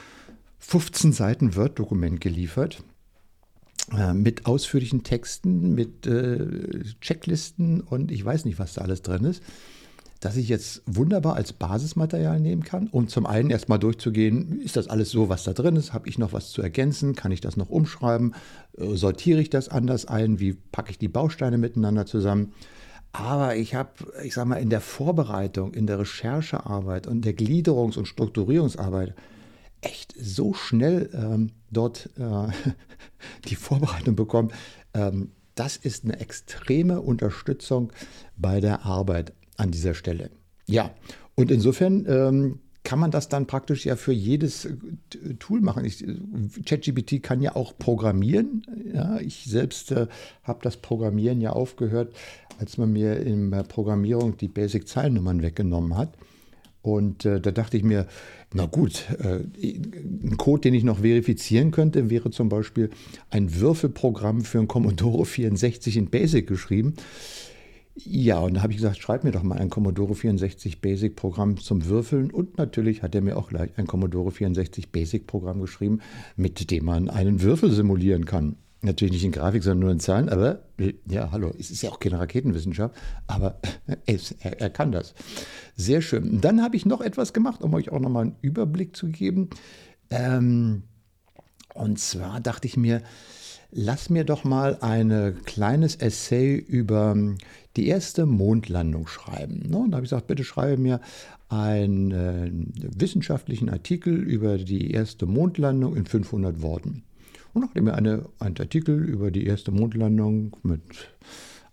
15 0.60 1.12
Seiten 1.14 1.56
Word-Dokument 1.56 2.22
geliefert 2.22 2.84
äh, 3.98 4.14
mit 4.14 4.46
ausführlichen 4.46 5.04
Texten, 5.04 5.74
mit 5.74 6.06
äh, 6.06 6.84
Checklisten 7.02 7.82
und 7.82 8.12
ich 8.12 8.24
weiß 8.24 8.46
nicht, 8.46 8.60
was 8.60 8.74
da 8.74 8.82
alles 8.82 9.02
drin 9.02 9.26
ist 9.26 9.42
das 10.22 10.38
ich 10.38 10.48
jetzt 10.48 10.84
wunderbar 10.86 11.36
als 11.36 11.52
Basismaterial 11.52 12.40
nehmen 12.40 12.64
kann, 12.64 12.88
um 12.88 13.08
zum 13.08 13.26
einen 13.26 13.50
erstmal 13.50 13.80
durchzugehen, 13.80 14.62
ist 14.62 14.78
das 14.78 14.88
alles 14.88 15.10
so, 15.10 15.30
was 15.30 15.44
da 15.44 15.54
drin 15.54 15.76
ist, 15.76 15.94
habe 15.94 16.08
ich 16.08 16.20
noch 16.20 16.32
was 16.32 16.52
zu 16.52 16.62
ergänzen, 16.62 17.16
kann 17.16 17.32
ich 17.32 17.42
das 17.42 17.58
noch 17.58 17.70
umschreiben, 17.70 18.36
äh, 18.78 18.96
sortiere 18.96 19.42
ich 19.42 19.50
das 19.50 19.68
anders 19.68 20.06
ein, 20.06 20.40
wie 20.40 20.54
packe 20.54 20.92
ich 20.92 21.00
die 21.00 21.08
Bausteine 21.08 21.58
miteinander 21.58 22.06
zusammen. 22.06 22.54
Aber 23.14 23.56
ich 23.56 23.74
habe, 23.74 23.90
ich 24.24 24.36
sage 24.36 24.48
mal, 24.48 24.58
in 24.58 24.70
der 24.70 24.80
Vorbereitung, 24.80 25.74
in 25.74 25.88
der 25.88 26.00
Recherchearbeit 26.00 27.08
und 27.08 27.26
der 27.26 27.36
Gliederungs- 27.36 27.98
und 27.98 28.08
Strukturierungsarbeit 28.08 29.16
echt 29.82 30.14
so 30.18 30.54
schnell 30.54 31.10
ähm, 31.14 31.50
dort 31.72 32.12
äh, 32.18 32.48
die 33.50 33.56
Vorbereitung 33.56 34.16
bekommen. 34.16 34.52
Ähm, 34.94 35.32
das 35.56 35.78
ist 35.78 36.06
eine 36.06 36.20
extreme 36.20 37.02
Unterstützung 37.02 37.92
bei 38.38 38.62
der 38.62 38.86
Arbeit 38.86 39.34
an 39.58 39.72
dieser 39.72 39.94
Stelle. 39.94 40.32
Ja, 40.68 40.92
und 41.36 41.52
insofern 41.52 42.06
ähm, 42.08 42.60
kann 42.84 43.00
man 43.00 43.12
das 43.12 43.30
dann 43.30 43.46
praktisch 43.46 43.86
ja 43.86 43.96
für 43.96 44.12
jedes 44.12 44.66
äh, 44.66 44.76
Tool 45.40 45.62
machen. 45.62 45.90
ChatGPT 46.66 47.22
kann 47.22 47.42
ja 47.42 47.56
auch 47.56 47.78
programmieren. 47.78 48.66
Ja, 48.94 49.20
ich 49.20 49.46
selbst 49.46 49.92
äh, 49.92 50.08
habe 50.44 50.60
das 50.64 50.78
Programmieren 50.78 51.42
ja 51.42 51.52
aufgehört, 51.52 52.14
als 52.60 52.78
man 52.78 52.92
mir 52.92 53.18
in 53.18 53.52
der 53.52 53.64
Programmierung 53.64 54.38
die 54.38 54.48
Basic-Zeilennummern 54.48 55.42
weggenommen 55.42 55.98
hat. 55.98 56.18
Und 56.82 57.26
äh, 57.26 57.40
da 57.40 57.52
dachte 57.52 57.78
ich 57.78 57.84
mir, 57.84 58.08
na 58.54 58.66
gut, 58.66 59.06
äh, 59.20 59.42
ein 59.64 60.38
Code, 60.38 60.62
den 60.62 60.74
ich 60.74 60.84
noch 60.84 61.00
verifizieren 61.00 61.70
könnte, 61.70 62.10
wäre 62.10 62.32
zum 62.32 62.50
Beispiel 62.50 62.90
ein 63.30 63.60
Würfelprogramm 63.60 64.42
für 64.42 64.60
ein 64.60 64.68
Commodore 64.68 65.26
64 65.26 65.98
in 65.98 66.10
Basic 66.10 66.48
geschrieben. 66.48 66.96
Ja, 67.96 68.40
und 68.40 68.56
da 68.56 68.62
habe 68.62 68.72
ich 68.72 68.78
gesagt, 68.78 68.98
schreib 68.98 69.24
mir 69.24 69.32
doch 69.32 69.44
mal 69.44 69.58
ein 69.58 69.70
Commodore 69.70 70.16
64 70.16 70.80
Basic 70.80 71.16
Programm 71.16 71.58
zum 71.58 71.86
Würfeln. 71.86 72.32
Und 72.32 72.58
natürlich 72.58 73.04
hat 73.04 73.14
er 73.16 73.22
mir 73.22 73.38
auch 73.38 73.50
gleich 73.50 73.72
ein 73.78 73.86
Commodore 73.86 74.32
64 74.32 74.92
Basic 74.92 75.28
Programm 75.28 75.60
geschrieben, 75.60 76.00
mit 76.36 76.72
dem 76.72 76.86
man 76.86 77.10
einen 77.10 77.42
Würfel 77.42 77.72
simulieren 77.72 78.26
kann. 78.26 78.56
Natürlich 78.84 79.14
nicht 79.14 79.26
in 79.26 79.32
Grafik, 79.32 79.62
sondern 79.62 79.80
nur 79.80 79.92
in 79.92 80.00
Zahlen, 80.00 80.28
aber 80.28 80.64
ja, 81.08 81.32
hallo, 81.32 81.54
es 81.60 81.70
ist 81.70 81.84
ja 81.84 81.92
auch 81.92 82.00
keine 82.00 82.18
Raketenwissenschaft, 82.18 82.96
aber 83.28 83.60
es, 84.08 84.32
er, 84.40 84.60
er, 84.60 84.70
kann 84.72 84.92
das. 84.92 85.14
Sehr 85.76 86.02
schön. 86.02 86.42
Dann 86.42 86.64
habe 86.64 86.76
ich 86.76 86.88
noch 86.88 87.02
etwas 87.02 87.32
gemacht, 87.32 87.62
um 87.62 87.74
euch 87.76 87.92
auch 87.92 88.00
nochmal 88.00 88.24
einen 88.24 88.36
Überblick 88.42 88.96
zu 88.96 89.10
geben. 89.10 89.52
Ähm, 90.10 90.84
und 91.76 92.00
zwar 92.00 92.40
dachte 92.40 92.68
ich 92.68 92.76
mir, 92.76 93.04
lass 93.72 94.10
mir 94.10 94.24
doch 94.24 94.44
mal 94.44 94.78
ein 94.82 95.38
kleines 95.46 95.96
Essay 95.96 96.56
über 96.56 97.16
die 97.76 97.88
erste 97.88 98.26
Mondlandung 98.26 99.08
schreiben. 99.08 99.70
Ne? 99.70 99.78
Und 99.78 99.92
da 99.92 99.98
habe 99.98 100.06
ich 100.06 100.12
gesagt, 100.12 100.28
bitte 100.28 100.44
schreibe 100.44 100.82
mir 100.82 101.00
einen 101.50 102.12
äh, 102.12 102.52
wissenschaftlichen 102.98 103.70
Artikel 103.70 104.14
über 104.14 104.58
die 104.58 104.92
erste 104.92 105.26
Mondlandung 105.26 105.96
in 105.96 106.06
500 106.06 106.62
Worten. 106.62 107.04
Und 107.54 107.64
hat 107.64 107.72
er 107.76 107.82
mir 107.82 107.96
eine, 107.96 108.30
einen 108.40 108.58
Artikel 108.58 109.04
über 109.04 109.32
die 109.32 109.46
erste 109.46 109.72
Mondlandung 109.72 110.56
mit 110.64 110.82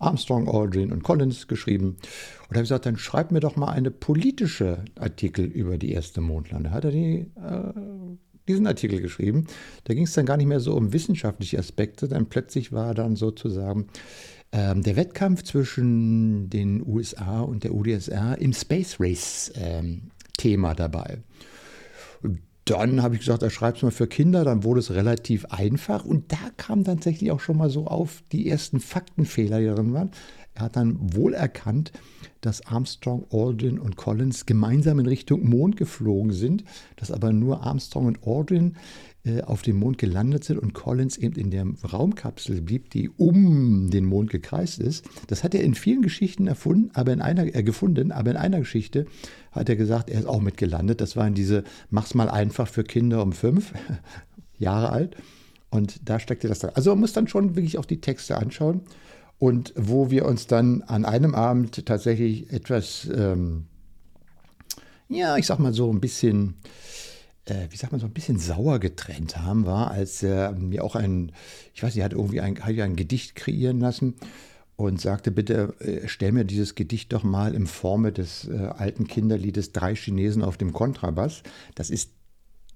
Armstrong, 0.01 0.49
Aldrin 0.49 0.93
und 0.93 1.03
Collins 1.03 1.47
geschrieben. 1.47 1.89
Und 1.89 1.99
da 2.51 2.57
habe 2.57 2.59
ich 2.59 2.69
gesagt, 2.69 2.87
dann 2.87 2.97
schreib 2.97 3.31
mir 3.31 3.41
doch 3.41 3.57
mal 3.57 3.69
eine 3.69 3.91
politische 3.91 4.85
Artikel 4.99 5.45
über 5.45 5.79
die 5.79 5.93
erste 5.93 6.21
Mondlandung. 6.21 6.73
Hat 6.73 6.85
er 6.85 6.91
die, 6.91 7.27
äh, 7.37 7.73
diesen 8.49 8.67
Artikel 8.67 9.01
geschrieben. 9.01 9.47
Da 9.85 9.95
ging 9.95 10.05
es 10.05 10.13
dann 10.13 10.27
gar 10.27 10.37
nicht 10.37 10.47
mehr 10.47 10.61
so 10.61 10.75
um 10.75 10.93
wissenschaftliche 10.93 11.59
Aspekte, 11.59 12.09
dann 12.09 12.27
plötzlich 12.27 12.73
war 12.73 12.95
dann 12.95 13.17
sozusagen 13.17 13.87
ähm, 14.53 14.83
der 14.83 14.97
Wettkampf 14.97 15.43
zwischen 15.43 16.49
den 16.51 16.83
USA 16.87 17.41
und 17.41 17.65
der 17.65 17.75
UdSR 17.75 18.39
im 18.39 18.53
Space 18.53 18.97
Race 18.99 19.53
ähm, 19.57 20.11
Thema 20.37 20.75
dabei. 20.75 21.19
Dann 22.65 23.03
habe 23.03 23.15
ich 23.15 23.21
gesagt, 23.21 23.43
er 23.43 23.49
schreibt 23.49 23.79
es 23.79 23.83
mal 23.83 23.91
für 23.91 24.07
Kinder, 24.07 24.45
dann 24.45 24.63
wurde 24.63 24.81
es 24.81 24.91
relativ 24.91 25.47
einfach 25.47 26.05
und 26.05 26.33
da 26.33 26.51
kam 26.59 26.85
tatsächlich 26.85 27.31
auch 27.31 27.41
schon 27.41 27.57
mal 27.57 27.71
so 27.71 27.87
auf 27.87 28.23
die 28.31 28.49
ersten 28.49 28.79
Faktenfehler, 28.79 29.61
die 29.61 29.67
drin 29.67 29.95
waren. 29.95 30.11
Er 30.59 30.65
hat 30.65 30.77
dann 30.77 30.97
wohl 31.15 31.35
erkannt, 31.35 31.93
dass 32.41 32.67
Armstrong, 32.67 33.27
Aldrin 33.31 33.79
und 33.79 33.97
Collins 33.97 34.45
gemeinsam 34.45 34.99
in 34.99 35.07
Richtung 35.07 35.49
Mond 35.49 35.77
geflogen 35.77 36.33
sind, 36.33 36.65
dass 36.97 37.13
aber 37.13 37.33
nur 37.33 37.63
Armstrong 37.63 38.07
und 38.07 38.27
Aldrin 38.27 38.75
äh, 39.25 39.43
auf 39.43 39.63
dem 39.63 39.77
Mond 39.77 39.99
gelandet 39.99 40.43
sind 40.43 40.59
und 40.59 40.75
Collins 40.75 41.17
eben 41.17 41.37
in 41.37 41.51
der 41.53 41.65
Raumkapsel 41.93 42.61
blieb, 42.61 42.91
die 42.91 43.09
um 43.09 43.91
den 43.91 44.05
Mond 44.05 44.31
gekreist 44.31 44.81
ist. 44.81 45.05
Das 45.29 45.45
hat 45.45 45.55
er 45.55 45.63
in 45.63 45.75
vielen 45.75 46.03
Geschichten 46.03 46.49
erfunden, 46.49 46.91
aber 46.95 47.13
in 47.13 47.23
einer, 47.23 47.55
äh, 47.55 47.63
gefunden, 47.63 48.11
aber 48.11 48.33
in 48.33 48.37
einer 48.37 48.59
Geschichte 48.59 49.07
hat 49.53 49.69
er 49.69 49.77
gesagt, 49.77 50.11
er 50.11 50.19
ist 50.19 50.27
auch 50.27 50.41
mitgelandet. 50.41 51.01
Das 51.01 51.15
war 51.15 51.27
in 51.27 51.35
diese 51.35 51.63
Mach's 51.89 52.15
mal 52.15 52.29
einfach 52.29 52.67
für 52.67 52.83
Kinder 52.83 53.23
um 53.23 53.33
fünf 53.33 53.75
Jahre 54.59 54.91
alt. 54.91 55.17
Und 55.71 56.09
da 56.09 56.19
steckte 56.19 56.49
das 56.49 56.61
drin. 56.61 56.71
Also 56.75 56.91
man 56.91 57.01
muss 57.01 57.13
dann 57.13 57.29
schon 57.29 57.55
wirklich 57.55 57.79
auch 57.79 57.85
die 57.85 58.01
Texte 58.01 58.39
anschauen. 58.39 58.81
Und 59.39 59.73
wo 59.77 60.11
wir 60.11 60.25
uns 60.25 60.47
dann 60.47 60.83
an 60.83 61.05
einem 61.05 61.35
Abend 61.35 61.87
tatsächlich 61.87 62.53
etwas, 62.53 63.09
ähm, 63.15 63.67
ja, 65.09 65.37
ich 65.37 65.47
sag 65.47 65.59
mal 65.59 65.73
so 65.73 65.93
ein 65.93 66.01
bisschen 66.01 66.57
äh, 67.49 67.69
wie 67.71 67.77
sagt 67.77 67.93
man, 67.93 68.01
so 68.01 68.07
ein 68.07 68.13
bisschen 68.13 68.39
sauer 68.39 68.79
getrennt 68.79 69.37
haben, 69.39 69.67
war, 69.67 69.91
als 69.91 70.23
er 70.23 70.53
mir 70.53 70.85
auch 70.85 70.97
ein, 70.97 71.33
ich 71.75 71.83
weiß 71.83 71.95
nicht, 71.95 72.05
hat 72.05 72.13
irgendwie 72.13 72.41
ein, 72.41 72.59
hat 72.61 72.79
ein 72.79 72.97
Gedicht 72.97 73.35
kreieren 73.35 73.81
lassen 73.81 74.15
und 74.77 75.01
sagte, 75.01 75.31
bitte 75.31 75.75
äh, 75.81 76.09
stell 76.09 76.33
mir 76.33 76.45
dieses 76.45 76.75
Gedicht 76.75 77.13
doch 77.13 77.25
mal 77.25 77.55
in 77.55 77.67
Form 77.67 78.13
des 78.13 78.47
äh, 78.49 78.57
alten 78.57 79.07
Kinderliedes 79.07 79.73
Drei 79.73 79.95
Chinesen 79.95 80.43
auf 80.43 80.57
dem 80.57 80.73
Kontrabass. 80.73 81.43
Das 81.75 81.91
ist 81.91 82.13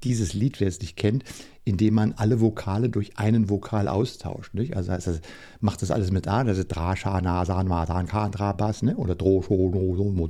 dieses 0.04 0.34
Lied, 0.34 0.60
wer 0.60 0.68
es 0.68 0.80
nicht 0.80 0.96
kennt, 0.96 1.24
indem 1.64 1.94
man 1.94 2.12
alle 2.16 2.40
Vokale 2.40 2.88
durch 2.88 3.18
einen 3.18 3.48
Vokal 3.48 3.88
austauscht. 3.88 4.54
Nicht? 4.54 4.76
Also 4.76 4.92
das, 4.92 5.20
macht 5.60 5.82
das 5.82 5.90
alles 5.90 6.10
mit 6.10 6.26
A, 6.28 6.44
das 6.44 6.58
ist 6.58 6.68
Dra, 6.68 6.96
Sha, 6.96 7.20
Na, 7.22 7.44
San, 7.44 7.68
Ma, 7.68 7.86
San, 7.86 8.06
Ka, 8.06 8.28
Dra, 8.28 8.52
Bass, 8.52 8.82
ne? 8.82 8.96
oder 8.96 9.14
Dro, 9.14 9.42
Sho, 9.42 9.70
No, 9.70 9.96
So, 9.96 10.04
Mo, 10.04 10.28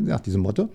nach 0.00 0.20
diesem 0.20 0.42
Motto. 0.42 0.70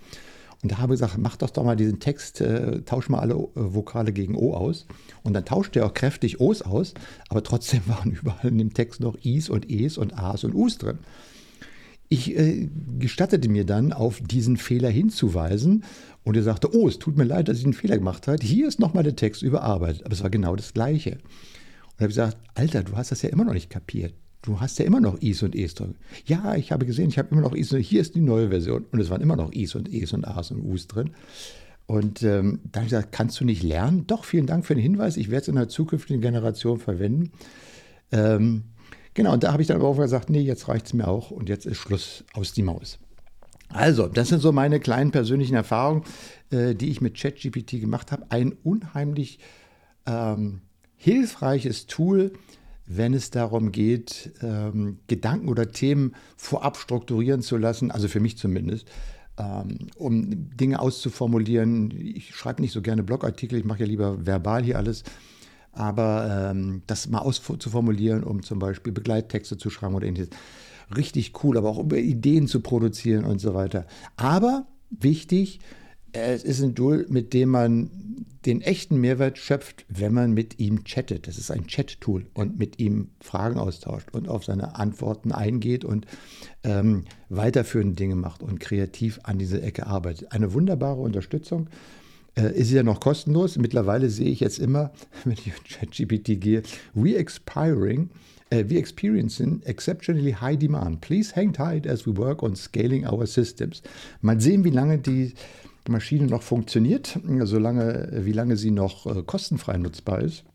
Und 0.63 0.71
da 0.71 0.79
habe 0.79 0.93
ich 0.93 0.99
gesagt, 0.99 1.19
mach 1.19 1.35
doch 1.37 1.51
doch 1.51 1.63
mal 1.63 1.75
diesen 1.75 1.99
Text, 1.99 2.41
äh, 2.41 2.81
tausch 2.81 3.09
mal 3.09 3.19
alle 3.19 3.35
äh, 3.35 3.47
Vokale 3.55 4.11
gegen 4.11 4.35
O 4.35 4.53
aus. 4.53 4.87
Und 5.23 5.33
dann 5.33 5.45
tauscht 5.45 5.75
er 5.75 5.85
auch 5.85 5.93
kräftig 5.93 6.39
O's 6.39 6.61
aus, 6.61 6.93
aber 7.29 7.43
trotzdem 7.43 7.81
waren 7.87 8.11
überall 8.11 8.49
in 8.49 8.57
dem 8.57 8.73
Text 8.73 8.99
noch 8.99 9.15
Is 9.23 9.49
und 9.49 9.69
Es 9.69 9.97
und 9.97 10.17
A's 10.17 10.43
und 10.43 10.55
U's 10.55 10.77
drin. 10.77 10.97
Ich 12.09 12.35
äh, 12.37 12.69
gestattete 12.97 13.49
mir 13.49 13.65
dann, 13.65 13.91
auf 13.93 14.21
diesen 14.21 14.57
Fehler 14.57 14.89
hinzuweisen 14.89 15.83
und 16.27 16.35
er 16.35 16.43
sagte, 16.43 16.75
oh, 16.75 16.89
es 16.89 16.99
tut 16.99 17.15
mir 17.15 17.23
leid, 17.23 17.47
dass 17.47 17.57
ich 17.57 17.63
einen 17.63 17.71
Fehler 17.71 17.97
gemacht 17.97 18.27
habe. 18.27 18.37
Hier 18.43 18.67
ist 18.67 18.81
nochmal 18.81 19.03
der 19.03 19.15
Text 19.15 19.43
überarbeitet. 19.43 20.03
Aber 20.03 20.11
es 20.11 20.21
war 20.21 20.29
genau 20.29 20.57
das 20.57 20.73
Gleiche. 20.73 21.11
Und 21.11 21.99
er 21.99 22.01
habe 22.01 22.07
gesagt, 22.09 22.37
Alter, 22.53 22.83
du 22.83 22.97
hast 22.97 23.13
das 23.13 23.21
ja 23.21 23.29
immer 23.29 23.45
noch 23.45 23.53
nicht 23.53 23.69
kapiert. 23.69 24.13
Du 24.41 24.59
hast 24.59 24.77
ja 24.77 24.83
immer 24.83 24.99
noch 24.99 25.21
Is 25.21 25.41
und 25.41 25.55
Es 25.55 25.73
drin. 25.73 25.95
Ja, 26.25 26.55
ich 26.55 26.73
habe 26.73 26.85
gesehen, 26.85 27.07
ich 27.07 27.17
habe 27.17 27.29
immer 27.31 27.39
noch 27.39 27.55
Is 27.55 27.71
und 27.71 27.79
Hier 27.79 28.01
ist 28.01 28.13
die 28.13 28.19
neue 28.19 28.49
Version. 28.49 28.83
Und 28.91 28.99
es 28.99 29.09
waren 29.09 29.21
immer 29.21 29.37
noch 29.37 29.53
Is 29.53 29.73
und 29.75 29.87
Es 29.87 30.11
und 30.11 30.27
As 30.27 30.51
und 30.51 30.65
Us 30.65 30.87
drin. 30.87 31.11
Und 31.85 32.23
ähm, 32.23 32.59
dann 32.73 32.81
habe 32.81 32.87
ich 32.87 32.91
gesagt, 32.91 33.13
kannst 33.13 33.39
du 33.39 33.45
nicht 33.45 33.63
lernen? 33.63 34.05
Doch, 34.07 34.25
vielen 34.25 34.47
Dank 34.47 34.65
für 34.65 34.75
den 34.75 34.83
Hinweis. 34.83 35.15
Ich 35.15 35.31
werde 35.31 35.43
es 35.43 35.47
in 35.47 35.55
der 35.55 35.69
zukünftigen 35.69 36.21
Generation 36.21 36.77
verwenden. 36.77 37.31
Ähm, 38.11 38.65
genau, 39.13 39.31
und 39.31 39.45
da 39.45 39.53
habe 39.53 39.61
ich 39.61 39.69
dann 39.69 39.77
aber 39.77 39.87
auch 39.87 39.97
gesagt, 39.97 40.29
nee, 40.29 40.41
jetzt 40.41 40.67
reicht 40.67 40.87
es 40.87 40.93
mir 40.93 41.07
auch 41.07 41.31
und 41.31 41.47
jetzt 41.47 41.65
ist 41.65 41.77
Schluss 41.77 42.25
aus 42.33 42.51
die 42.51 42.63
Maus. 42.63 42.99
Also, 43.69 44.07
das 44.07 44.29
sind 44.29 44.41
so 44.41 44.51
meine 44.51 44.79
kleinen 44.79 45.11
persönlichen 45.11 45.55
Erfahrungen, 45.55 46.03
äh, 46.51 46.73
die 46.73 46.89
ich 46.89 47.01
mit 47.01 47.19
ChatGPT 47.19 47.81
gemacht 47.81 48.11
habe. 48.11 48.25
Ein 48.29 48.53
unheimlich 48.63 49.39
ähm, 50.05 50.61
hilfreiches 50.95 51.85
Tool, 51.87 52.31
wenn 52.85 53.13
es 53.13 53.29
darum 53.29 53.71
geht, 53.71 54.31
ähm, 54.41 54.99
Gedanken 55.07 55.49
oder 55.49 55.71
Themen 55.71 56.15
vorab 56.37 56.77
strukturieren 56.77 57.41
zu 57.41 57.57
lassen, 57.57 57.91
also 57.91 58.07
für 58.07 58.21
mich 58.21 58.37
zumindest, 58.37 58.87
ähm, 59.37 59.87
um 59.97 60.49
Dinge 60.55 60.79
auszuformulieren. 60.79 61.91
Ich 61.91 62.33
schreibe 62.33 62.61
nicht 62.61 62.71
so 62.71 62.81
gerne 62.81 63.03
Blogartikel, 63.03 63.59
ich 63.59 63.65
mache 63.65 63.81
ja 63.81 63.85
lieber 63.85 64.25
verbal 64.25 64.63
hier 64.63 64.77
alles, 64.77 65.03
aber 65.73 66.51
ähm, 66.51 66.81
das 66.87 67.09
mal 67.09 67.19
auszuformulieren, 67.19 68.23
um 68.23 68.41
zum 68.41 68.59
Beispiel 68.59 68.93
Begleittexte 68.93 69.57
zu 69.57 69.69
schreiben 69.69 69.93
oder 69.93 70.07
ähnliches 70.07 70.29
richtig 70.95 71.43
cool, 71.43 71.57
aber 71.57 71.69
auch 71.69 71.79
über 71.79 71.97
Ideen 71.97 72.47
zu 72.47 72.61
produzieren 72.61 73.25
und 73.25 73.39
so 73.39 73.53
weiter. 73.53 73.85
Aber 74.15 74.67
wichtig, 74.89 75.59
es 76.13 76.43
ist 76.43 76.61
ein 76.61 76.75
Tool, 76.75 77.05
mit 77.09 77.33
dem 77.33 77.49
man 77.49 77.89
den 78.45 78.61
echten 78.61 78.97
Mehrwert 79.01 79.37
schöpft, 79.37 79.85
wenn 79.89 80.13
man 80.13 80.33
mit 80.33 80.59
ihm 80.59 80.85
chattet. 80.85 81.27
Das 81.27 81.37
ist 81.37 81.51
ein 81.51 81.67
Chat-Tool 81.67 82.27
und 82.33 82.57
mit 82.57 82.79
ihm 82.79 83.09
Fragen 83.19 83.57
austauscht 83.57 84.09
und 84.13 84.29
auf 84.29 84.45
seine 84.45 84.75
Antworten 84.75 85.33
eingeht 85.33 85.83
und 85.83 86.07
ähm, 86.63 87.03
weiterführende 87.29 87.95
Dinge 87.95 88.15
macht 88.15 88.41
und 88.41 88.59
kreativ 88.59 89.19
an 89.23 89.37
diese 89.37 89.61
Ecke 89.61 89.85
arbeitet. 89.87 90.31
Eine 90.31 90.53
wunderbare 90.53 91.01
Unterstützung. 91.01 91.69
Äh, 92.35 92.53
ist 92.53 92.71
ja 92.71 92.83
noch 92.83 93.01
kostenlos. 93.01 93.57
Mittlerweile 93.57 94.09
sehe 94.09 94.29
ich 94.29 94.39
jetzt 94.39 94.59
immer, 94.59 94.91
wenn 95.25 95.33
ich 95.33 95.51
auf 95.51 95.63
ChatGPT 95.63 96.39
gehe, 96.39 96.63
re-expiring 96.95 98.09
Uh, 98.49 98.63
we 98.69 98.77
experiencing 98.77 99.61
exceptionally 99.65 100.31
high 100.31 100.55
demand. 100.55 101.01
Please 101.01 101.35
hang 101.35 101.51
tight 101.51 101.85
as 101.85 102.05
we 102.05 102.15
work 102.15 102.43
on 102.43 102.55
scaling 102.55 103.05
our 103.05 103.25
systems. 103.25 103.81
Mal 104.21 104.39
sehen, 104.39 104.63
wie 104.63 104.69
lange 104.69 104.99
die 104.99 105.33
Maschine 105.89 106.27
noch 106.27 106.43
funktioniert, 106.43 107.19
solange, 107.43 108.09
wie 108.23 108.31
lange 108.31 108.55
sie 108.55 108.71
noch 108.71 109.05
äh, 109.05 109.21
kostenfrei 109.23 109.77
nutzbar 109.77 110.21
ist. 110.21 110.45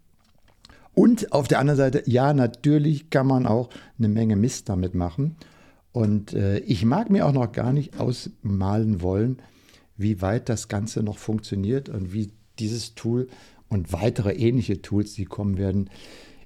Und 0.95 1.33
auf 1.33 1.49
der 1.49 1.59
anderen 1.59 1.77
Seite, 1.77 2.03
ja, 2.07 2.33
natürlich 2.35 3.11
kann 3.11 3.27
man 3.27 3.47
auch 3.47 3.71
eine 3.99 4.09
Menge 4.09 4.37
Mist 4.37 4.69
damit 4.69 4.95
machen. 4.95 5.37
Und 5.93 6.33
äh, 6.33 6.59
ich 6.61 6.85
mag 6.85 7.11
mir 7.11 7.27
auch 7.27 7.33
noch 7.33 7.53
gar 7.53 7.73
nicht 7.73 8.01
ausmalen 8.01 9.03
wollen, 9.03 9.41
wie 9.97 10.23
weit 10.23 10.49
das 10.49 10.69
Ganze 10.69 11.03
noch 11.03 11.19
funktioniert 11.19 11.89
und 11.89 12.13
wie 12.13 12.33
dieses 12.59 12.95
Tool 12.95 13.29
und 13.69 13.93
weitere 13.93 14.33
ähnliche 14.33 14.83
Tools, 14.83 15.15
die 15.15 15.25
kommen 15.25 15.57
werden, 15.57 15.89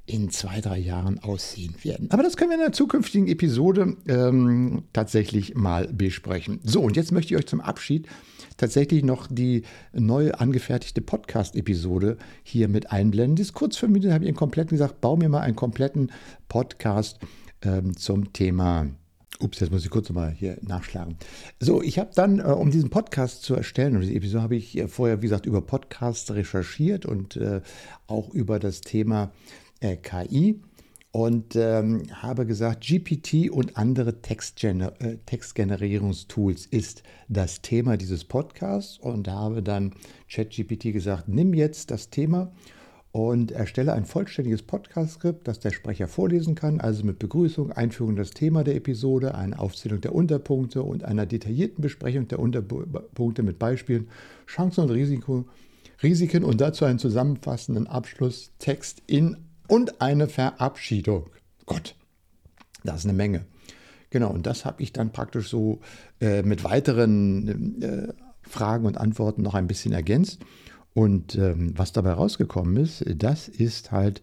in 0.06 0.30
zwei, 0.30 0.60
drei 0.60 0.78
Jahren 0.78 1.18
aussehen 1.18 1.74
werden. 1.82 2.10
Aber 2.10 2.22
das 2.22 2.36
können 2.36 2.50
wir 2.50 2.56
in 2.56 2.62
einer 2.62 2.72
zukünftigen 2.72 3.26
Episode 3.26 3.96
ähm, 4.06 4.84
tatsächlich 4.92 5.54
mal 5.54 5.88
besprechen. 5.88 6.60
So, 6.62 6.80
und 6.80 6.96
jetzt 6.96 7.12
möchte 7.12 7.34
ich 7.34 7.38
euch 7.38 7.46
zum 7.46 7.60
Abschied 7.60 8.06
tatsächlich 8.56 9.02
noch 9.04 9.26
die 9.28 9.62
neue 9.92 10.38
angefertigte 10.38 11.00
Podcast-Episode 11.00 12.16
hier 12.42 12.68
mit 12.68 12.90
einblenden. 12.92 13.36
Das 13.36 13.48
ist 13.48 13.52
kurz 13.52 13.76
für 13.76 13.88
mich, 13.88 14.06
habe 14.06 14.24
ich 14.24 14.28
einen 14.28 14.36
kompletten 14.36 14.70
gesagt, 14.70 15.00
bau 15.00 15.16
mir 15.16 15.28
mal 15.28 15.40
einen 15.40 15.56
kompletten 15.56 16.12
Podcast 16.48 17.18
ähm, 17.62 17.96
zum 17.96 18.32
Thema 18.32 18.88
Ups, 19.40 19.60
jetzt 19.60 19.70
muss 19.70 19.84
ich 19.84 19.90
kurz 19.90 20.08
mal 20.10 20.30
hier 20.30 20.56
nachschlagen. 20.62 21.16
So, 21.60 21.82
ich 21.82 21.98
habe 21.98 22.10
dann, 22.14 22.38
äh, 22.38 22.44
um 22.44 22.70
diesen 22.70 22.90
Podcast 22.90 23.42
zu 23.42 23.54
erstellen, 23.54 23.94
und 23.94 24.00
diese 24.00 24.14
Episode 24.14 24.42
habe 24.42 24.56
ich 24.56 24.78
äh, 24.78 24.88
vorher, 24.88 25.20
wie 25.20 25.26
gesagt, 25.26 25.46
über 25.46 25.60
Podcasts 25.60 26.32
recherchiert 26.32 27.04
und 27.04 27.36
äh, 27.36 27.60
auch 28.06 28.32
über 28.32 28.58
das 28.58 28.80
Thema 28.80 29.32
äh, 29.80 29.96
KI 29.96 30.60
und 31.12 31.56
ähm, 31.56 32.02
habe 32.12 32.44
gesagt, 32.44 32.86
GPT 32.86 33.50
und 33.50 33.78
andere 33.78 34.20
Textgener 34.20 34.92
äh, 35.00 35.16
Textgenerierungstools 35.24 36.66
ist 36.66 37.02
das 37.28 37.62
Thema 37.62 37.96
dieses 37.96 38.24
Podcasts 38.24 38.98
und 38.98 39.26
habe 39.28 39.62
dann 39.62 39.94
ChatGPT 40.30 40.92
gesagt, 40.92 41.28
nimm 41.28 41.54
jetzt 41.54 41.90
das 41.90 42.10
Thema 42.10 42.52
und 43.12 43.50
erstelle 43.50 43.94
ein 43.94 44.04
vollständiges 44.04 44.62
Podcast-Skript, 44.62 45.48
das 45.48 45.58
der 45.58 45.70
Sprecher 45.70 46.06
vorlesen 46.06 46.54
kann, 46.54 46.82
also 46.82 47.02
mit 47.02 47.18
Begrüßung, 47.18 47.72
Einführung 47.72 48.10
in 48.10 48.16
das 48.16 48.32
Thema 48.32 48.62
der 48.62 48.76
Episode, 48.76 49.34
eine 49.34 49.58
Aufzählung 49.58 50.02
der 50.02 50.14
Unterpunkte 50.14 50.82
und 50.82 51.02
einer 51.02 51.24
detaillierten 51.24 51.80
Besprechung 51.80 52.28
der 52.28 52.40
Unterpunkte 52.40 53.42
mit 53.42 53.58
Beispielen, 53.58 54.08
Chancen 54.46 54.84
und 54.84 54.90
Risiko, 54.90 55.46
Risiken 56.02 56.44
und 56.44 56.60
dazu 56.60 56.84
einen 56.84 56.98
zusammenfassenden 56.98 57.86
Abschlusstext 57.86 59.02
in 59.06 59.45
und 59.68 60.00
eine 60.00 60.28
Verabschiedung. 60.28 61.30
Gott, 61.66 61.94
das 62.84 63.00
ist 63.00 63.04
eine 63.06 63.12
Menge. 63.12 63.46
Genau, 64.10 64.30
und 64.30 64.46
das 64.46 64.64
habe 64.64 64.82
ich 64.82 64.92
dann 64.92 65.12
praktisch 65.12 65.48
so 65.48 65.80
äh, 66.20 66.42
mit 66.42 66.64
weiteren 66.64 67.82
äh, 67.82 68.12
Fragen 68.42 68.86
und 68.86 68.98
Antworten 68.98 69.42
noch 69.42 69.54
ein 69.54 69.66
bisschen 69.66 69.92
ergänzt. 69.92 70.40
Und 70.94 71.34
ähm, 71.34 71.72
was 71.76 71.92
dabei 71.92 72.12
rausgekommen 72.12 72.76
ist, 72.78 73.04
das 73.16 73.48
ist 73.48 73.92
halt 73.92 74.22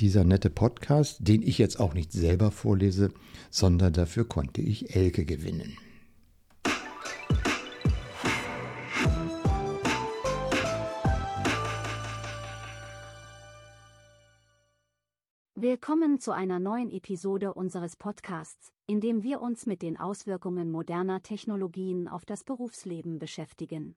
dieser 0.00 0.24
nette 0.24 0.50
Podcast, 0.50 1.18
den 1.20 1.42
ich 1.42 1.58
jetzt 1.58 1.80
auch 1.80 1.94
nicht 1.94 2.12
selber 2.12 2.50
vorlese, 2.50 3.10
sondern 3.50 3.92
dafür 3.92 4.26
konnte 4.26 4.60
ich 4.60 4.94
Elke 4.94 5.24
gewinnen. 5.24 5.76
Willkommen 15.68 16.20
zu 16.20 16.30
einer 16.30 16.60
neuen 16.60 16.92
Episode 16.92 17.52
unseres 17.52 17.96
Podcasts, 17.96 18.72
in 18.86 19.00
dem 19.00 19.24
wir 19.24 19.42
uns 19.42 19.66
mit 19.66 19.82
den 19.82 19.96
Auswirkungen 19.96 20.70
moderner 20.70 21.24
Technologien 21.24 22.06
auf 22.06 22.24
das 22.24 22.44
Berufsleben 22.44 23.18
beschäftigen. 23.18 23.96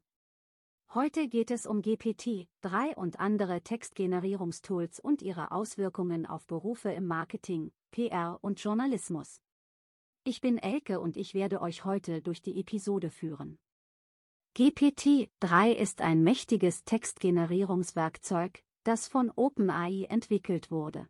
Heute 0.95 1.27
geht 1.27 1.51
es 1.51 1.67
um 1.67 1.83
GPT-3 1.83 2.95
und 2.95 3.19
andere 3.19 3.61
Textgenerierungstools 3.61 4.99
und 4.99 5.21
ihre 5.21 5.51
Auswirkungen 5.51 6.25
auf 6.25 6.47
Berufe 6.47 6.89
im 6.89 7.05
Marketing, 7.05 7.71
PR 7.91 8.39
und 8.41 8.59
Journalismus. 8.59 9.39
Ich 10.23 10.41
bin 10.41 10.57
Elke 10.57 10.99
und 10.99 11.17
ich 11.17 11.35
werde 11.35 11.61
euch 11.61 11.85
heute 11.85 12.23
durch 12.23 12.41
die 12.41 12.59
Episode 12.59 13.11
führen. 13.11 13.59
GPT-3 14.57 15.73
ist 15.73 16.01
ein 16.01 16.23
mächtiges 16.23 16.83
Textgenerierungswerkzeug, 16.83 18.63
das 18.83 19.07
von 19.07 19.31
OpenAI 19.35 20.07
entwickelt 20.09 20.71
wurde. 20.71 21.07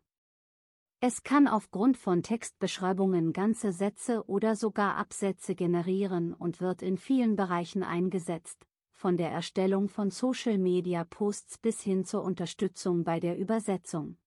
Es 1.02 1.22
kann 1.22 1.48
aufgrund 1.48 1.96
von 1.96 2.22
Textbeschreibungen 2.22 3.32
ganze 3.32 3.72
Sätze 3.72 4.22
oder 4.28 4.54
sogar 4.54 4.96
Absätze 4.96 5.54
generieren 5.54 6.34
und 6.34 6.60
wird 6.60 6.82
in 6.82 6.98
vielen 6.98 7.36
Bereichen 7.36 7.82
eingesetzt, 7.82 8.66
von 8.92 9.16
der 9.16 9.30
Erstellung 9.30 9.88
von 9.88 10.10
Social-Media-Posts 10.10 11.56
bis 11.56 11.80
hin 11.80 12.04
zur 12.04 12.22
Unterstützung 12.22 13.02
bei 13.02 13.18
der 13.18 13.38
Übersetzung. 13.38 14.18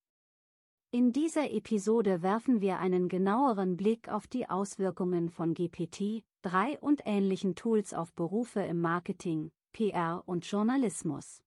In 0.90 1.12
dieser 1.12 1.52
Episode 1.52 2.24
werfen 2.24 2.60
wir 2.60 2.80
einen 2.80 3.08
genaueren 3.08 3.78
Blick 3.78 4.10
auf 4.10 4.26
die 4.26 4.50
Auswirkungen 4.50 5.30
von 5.30 5.54
GPT, 5.54 6.24
3 6.42 6.80
und 6.80 7.02
ähnlichen 7.06 7.54
Tools 7.54 7.94
auf 7.94 8.14
Berufe 8.14 8.62
im 8.62 8.82
Marketing, 8.82 9.52
PR 9.74 10.24
und 10.26 10.44
Journalismus. 10.44 11.43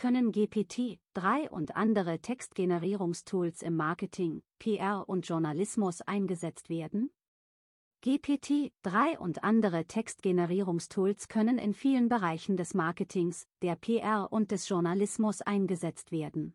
Können 0.00 0.32
GPT-3 0.32 1.50
und 1.50 1.76
andere 1.76 2.20
Textgenerierungstools 2.20 3.60
im 3.60 3.76
Marketing, 3.76 4.42
PR 4.58 5.06
und 5.06 5.28
Journalismus 5.28 6.00
eingesetzt 6.00 6.70
werden? 6.70 7.10
GPT-3 8.02 9.18
und 9.18 9.44
andere 9.44 9.84
Textgenerierungstools 9.84 11.28
können 11.28 11.58
in 11.58 11.74
vielen 11.74 12.08
Bereichen 12.08 12.56
des 12.56 12.72
Marketings, 12.72 13.46
der 13.60 13.76
PR 13.76 14.32
und 14.32 14.52
des 14.52 14.70
Journalismus 14.70 15.42
eingesetzt 15.42 16.12
werden. 16.12 16.54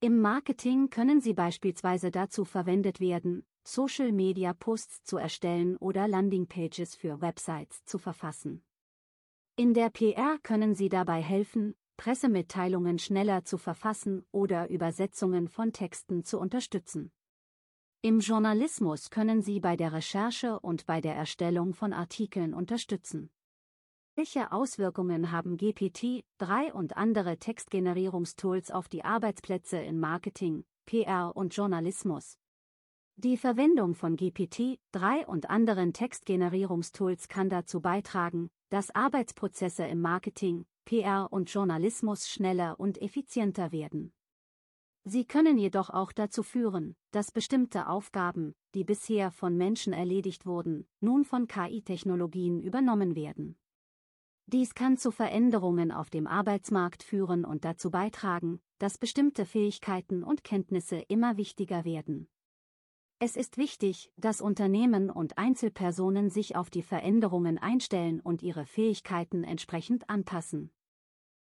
Im 0.00 0.20
Marketing 0.20 0.90
können 0.90 1.22
sie 1.22 1.32
beispielsweise 1.32 2.10
dazu 2.10 2.44
verwendet 2.44 3.00
werden, 3.00 3.46
Social-Media-Posts 3.64 5.04
zu 5.04 5.16
erstellen 5.16 5.78
oder 5.78 6.06
Landingpages 6.06 6.96
für 6.96 7.22
Websites 7.22 7.82
zu 7.86 7.96
verfassen. 7.96 8.62
In 9.56 9.72
der 9.72 9.88
PR 9.88 10.38
können 10.42 10.74
sie 10.74 10.90
dabei 10.90 11.22
helfen, 11.22 11.76
Pressemitteilungen 12.02 12.98
schneller 12.98 13.44
zu 13.44 13.58
verfassen 13.58 14.26
oder 14.32 14.68
Übersetzungen 14.70 15.46
von 15.46 15.72
Texten 15.72 16.24
zu 16.24 16.40
unterstützen. 16.40 17.12
Im 18.00 18.18
Journalismus 18.18 19.10
können 19.10 19.40
sie 19.40 19.60
bei 19.60 19.76
der 19.76 19.92
Recherche 19.92 20.58
und 20.58 20.84
bei 20.86 21.00
der 21.00 21.14
Erstellung 21.14 21.74
von 21.74 21.92
Artikeln 21.92 22.54
unterstützen. 22.54 23.30
Welche 24.16 24.50
Auswirkungen 24.50 25.30
haben 25.30 25.56
GPT-3 25.56 26.72
und 26.72 26.96
andere 26.96 27.38
Textgenerierungstools 27.38 28.72
auf 28.72 28.88
die 28.88 29.04
Arbeitsplätze 29.04 29.76
in 29.76 30.00
Marketing, 30.00 30.64
PR 30.86 31.36
und 31.36 31.54
Journalismus? 31.54 32.36
Die 33.14 33.36
Verwendung 33.36 33.94
von 33.94 34.16
GPT-3 34.16 35.24
und 35.26 35.50
anderen 35.50 35.92
Textgenerierungstools 35.92 37.28
kann 37.28 37.48
dazu 37.48 37.80
beitragen, 37.80 38.50
dass 38.70 38.92
Arbeitsprozesse 38.92 39.84
im 39.84 40.00
Marketing, 40.00 40.66
PR 40.84 41.28
und 41.30 41.52
Journalismus 41.52 42.28
schneller 42.28 42.78
und 42.78 43.00
effizienter 43.00 43.72
werden. 43.72 44.12
Sie 45.04 45.24
können 45.24 45.58
jedoch 45.58 45.90
auch 45.90 46.12
dazu 46.12 46.42
führen, 46.42 46.94
dass 47.10 47.32
bestimmte 47.32 47.88
Aufgaben, 47.88 48.54
die 48.74 48.84
bisher 48.84 49.32
von 49.32 49.56
Menschen 49.56 49.92
erledigt 49.92 50.46
wurden, 50.46 50.86
nun 51.00 51.24
von 51.24 51.48
KI-Technologien 51.48 52.60
übernommen 52.60 53.16
werden. 53.16 53.56
Dies 54.46 54.74
kann 54.74 54.96
zu 54.96 55.10
Veränderungen 55.10 55.90
auf 55.90 56.10
dem 56.10 56.26
Arbeitsmarkt 56.26 57.02
führen 57.02 57.44
und 57.44 57.64
dazu 57.64 57.90
beitragen, 57.90 58.60
dass 58.78 58.98
bestimmte 58.98 59.44
Fähigkeiten 59.44 60.22
und 60.22 60.44
Kenntnisse 60.44 60.98
immer 61.08 61.36
wichtiger 61.36 61.84
werden. 61.84 62.28
Es 63.24 63.36
ist 63.36 63.56
wichtig, 63.56 64.10
dass 64.16 64.40
Unternehmen 64.40 65.08
und 65.08 65.38
Einzelpersonen 65.38 66.28
sich 66.28 66.56
auf 66.56 66.70
die 66.70 66.82
Veränderungen 66.82 67.56
einstellen 67.56 68.18
und 68.18 68.42
ihre 68.42 68.66
Fähigkeiten 68.66 69.44
entsprechend 69.44 70.10
anpassen. 70.10 70.72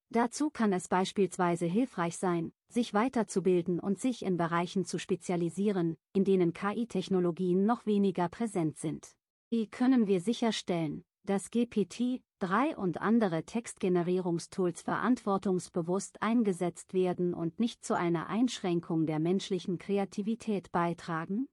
Dazu 0.09 0.51
kann 0.51 0.73
es 0.73 0.89
beispielsweise 0.89 1.67
hilfreich 1.67 2.17
sein, 2.17 2.51
sich 2.69 2.93
weiterzubilden 2.93 3.79
und 3.79 4.01
sich 4.01 4.25
in 4.25 4.37
Bereichen 4.37 4.85
zu 4.85 4.99
spezialisieren, 4.99 5.97
in 6.13 6.25
denen 6.25 6.55
KI-Technologien 6.55 7.67
noch 7.67 7.87
weniger 7.87 8.29
präsent 8.29 8.77
sind. 8.77 9.15
Wie 9.49 9.69
können 9.69 10.09
wir 10.09 10.21
sicherstellen, 10.21 11.05
dass 11.23 11.53
GPT, 11.53 12.21
3 12.41 12.77
und 12.77 13.01
andere 13.01 13.45
Textgenerierungstools 13.45 14.83
verantwortungsbewusst 14.83 16.21
eingesetzt 16.21 16.95
werden 16.95 17.33
und 17.33 17.61
nicht 17.61 17.85
zu 17.85 17.95
einer 17.95 18.27
Einschränkung 18.27 19.07
der 19.07 19.21
menschlichen 19.21 19.79
Kreativität 19.79 20.73
beitragen? 20.73 21.47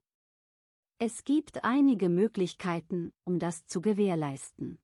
Es 1.00 1.24
gibt 1.24 1.64
einige 1.64 2.10
Möglichkeiten, 2.10 3.14
um 3.24 3.38
das 3.38 3.68
zu 3.68 3.82
gewährleisten. 3.82 4.80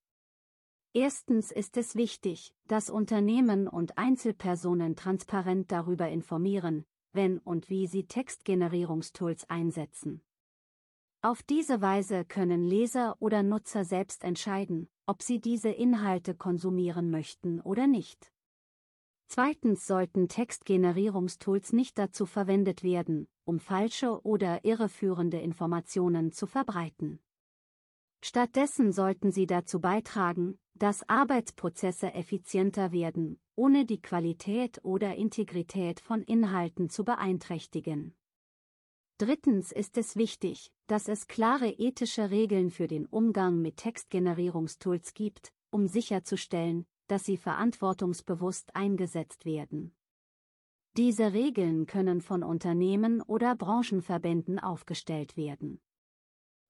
Erstens 0.93 1.51
ist 1.51 1.75
es 1.75 1.95
wichtig, 1.95 2.53
dass 2.67 2.91
Unternehmen 2.91 3.67
und 3.67 3.97
Einzelpersonen 3.97 4.95
transparent 4.95 5.71
darüber 5.71 6.09
informieren, 6.09 6.85
wenn 7.13 7.39
und 7.39 7.71
wie 7.71 7.87
sie 7.87 8.05
Textgenerierungstools 8.05 9.49
einsetzen. 9.49 10.21
Auf 11.23 11.41
diese 11.41 11.81
Weise 11.81 12.25
können 12.25 12.61
Leser 12.61 13.15
oder 13.19 13.41
Nutzer 13.41 13.83
selbst 13.83 14.23
entscheiden, 14.23 14.89
ob 15.07 15.23
sie 15.23 15.41
diese 15.41 15.69
Inhalte 15.69 16.35
konsumieren 16.35 17.09
möchten 17.09 17.59
oder 17.59 17.87
nicht. 17.87 18.31
Zweitens 19.35 19.87
sollten 19.87 20.27
Textgenerierungstools 20.27 21.73
nicht 21.73 21.97
dazu 21.97 22.27
verwendet 22.27 22.83
werden, 22.83 23.27
um 23.45 23.59
falsche 23.59 24.23
oder 24.23 24.63
irreführende 24.63 25.39
Informationen 25.39 26.31
zu 26.31 26.45
verbreiten. 26.45 27.17
Stattdessen 28.23 28.91
sollten 28.91 29.31
sie 29.31 29.47
dazu 29.47 29.81
beitragen, 29.81 30.59
dass 30.75 31.09
Arbeitsprozesse 31.09 32.13
effizienter 32.13 32.91
werden, 32.91 33.39
ohne 33.55 33.85
die 33.85 33.99
Qualität 33.99 34.79
oder 34.83 35.15
Integrität 35.15 35.99
von 35.99 36.21
Inhalten 36.21 36.91
zu 36.91 37.03
beeinträchtigen. 37.03 38.13
Drittens 39.17 39.71
ist 39.71 39.97
es 39.97 40.15
wichtig, 40.15 40.71
dass 40.85 41.07
es 41.07 41.25
klare 41.25 41.69
ethische 41.69 42.29
Regeln 42.29 42.69
für 42.69 42.87
den 42.87 43.07
Umgang 43.07 43.63
mit 43.63 43.77
Textgenerierungstools 43.77 45.15
gibt, 45.15 45.51
um 45.71 45.87
sicherzustellen, 45.87 46.85
dass 47.13 47.25
sie 47.25 47.37
verantwortungsbewusst 47.37 48.75
eingesetzt 48.75 49.45
werden. 49.45 49.95
Diese 50.97 51.31
Regeln 51.31 51.85
können 51.85 52.21
von 52.21 52.41
Unternehmen 52.41 53.21
oder 53.21 53.55
Branchenverbänden 53.55 54.57
aufgestellt 54.57 55.37
werden. 55.37 55.79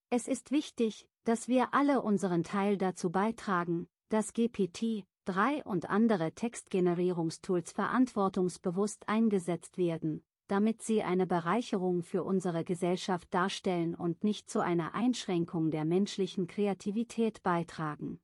Es 0.10 0.28
ist 0.28 0.52
wichtig, 0.52 1.08
dass 1.24 1.48
wir 1.48 1.74
alle 1.74 2.02
unseren 2.02 2.44
Teil 2.44 2.78
dazu 2.78 3.10
beitragen, 3.10 3.88
dass 4.10 4.34
GPT, 4.34 5.06
3 5.24 5.64
und 5.64 5.90
andere 5.90 6.34
Textgenerierungstools 6.34 7.72
verantwortungsbewusst 7.72 9.08
eingesetzt 9.08 9.78
werden, 9.78 10.26
damit 10.48 10.82
sie 10.82 11.04
eine 11.04 11.26
Bereicherung 11.26 12.04
für 12.04 12.26
unsere 12.26 12.66
Gesellschaft 12.66 13.34
darstellen 13.34 13.96
und 13.96 14.26
nicht 14.26 14.50
zu 14.50 14.60
einer 14.60 14.94
Einschränkung 14.94 15.72
der 15.72 15.86
menschlichen 15.86 16.48
Kreativität 16.48 17.44
beitragen. 17.44 18.20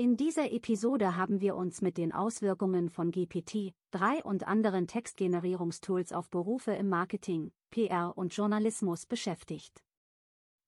In 0.00 0.16
dieser 0.16 0.50
Episode 0.50 1.18
haben 1.18 1.42
wir 1.42 1.54
uns 1.56 1.82
mit 1.82 1.98
den 1.98 2.10
Auswirkungen 2.10 2.88
von 2.88 3.10
GPT, 3.10 3.74
3 3.90 4.24
und 4.24 4.48
anderen 4.48 4.86
Textgenerierungstools 4.86 6.14
auf 6.14 6.30
Berufe 6.30 6.72
im 6.72 6.88
Marketing, 6.88 7.52
PR 7.70 8.16
und 8.16 8.34
Journalismus 8.34 9.04
beschäftigt. 9.04 9.84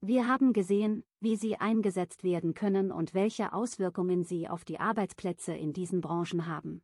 Wir 0.03 0.29
haben 0.29 0.53
gesehen, 0.53 1.03
wie 1.21 1.37
sie 1.37 1.57
eingesetzt 1.57 2.25
werden 2.25 2.53
können 2.53 2.93
und 2.93 3.15
welche 3.15 3.55
Auswirkungen 3.55 4.23
sie 4.23 4.51
auf 4.51 4.67
die 4.67 4.79
Arbeitsplätze 4.79 5.55
in 5.55 5.73
diesen 5.73 6.03
Branchen 6.03 6.47
haben. 6.47 6.83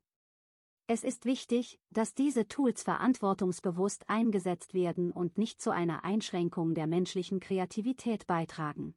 Es 0.86 1.04
ist 1.04 1.26
wichtig, 1.26 1.78
dass 1.90 2.14
diese 2.14 2.48
Tools 2.48 2.82
verantwortungsbewusst 2.82 4.08
eingesetzt 4.08 4.72
werden 4.72 5.12
und 5.12 5.36
nicht 5.36 5.60
zu 5.60 5.70
einer 5.70 6.02
Einschränkung 6.02 6.72
der 6.72 6.86
menschlichen 6.86 7.40
Kreativität 7.40 8.26
beitragen. 8.26 8.94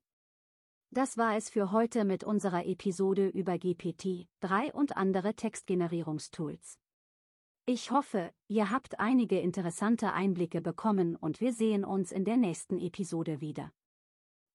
Das 0.93 1.17
war 1.17 1.37
es 1.37 1.49
für 1.49 1.71
heute 1.71 2.03
mit 2.03 2.25
unserer 2.25 2.65
Episode 2.65 3.29
über 3.29 3.57
GPT, 3.57 4.27
3 4.41 4.73
und 4.73 4.97
andere 4.97 5.33
Textgenerierungstools. 5.33 6.79
Ich 7.65 7.91
hoffe, 7.91 8.33
ihr 8.49 8.71
habt 8.71 8.99
einige 8.99 9.39
interessante 9.39 10.11
Einblicke 10.11 10.59
bekommen 10.59 11.15
und 11.15 11.39
wir 11.39 11.53
sehen 11.53 11.85
uns 11.85 12.11
in 12.11 12.25
der 12.25 12.35
nächsten 12.35 12.77
Episode 12.77 13.39
wieder. 13.39 13.71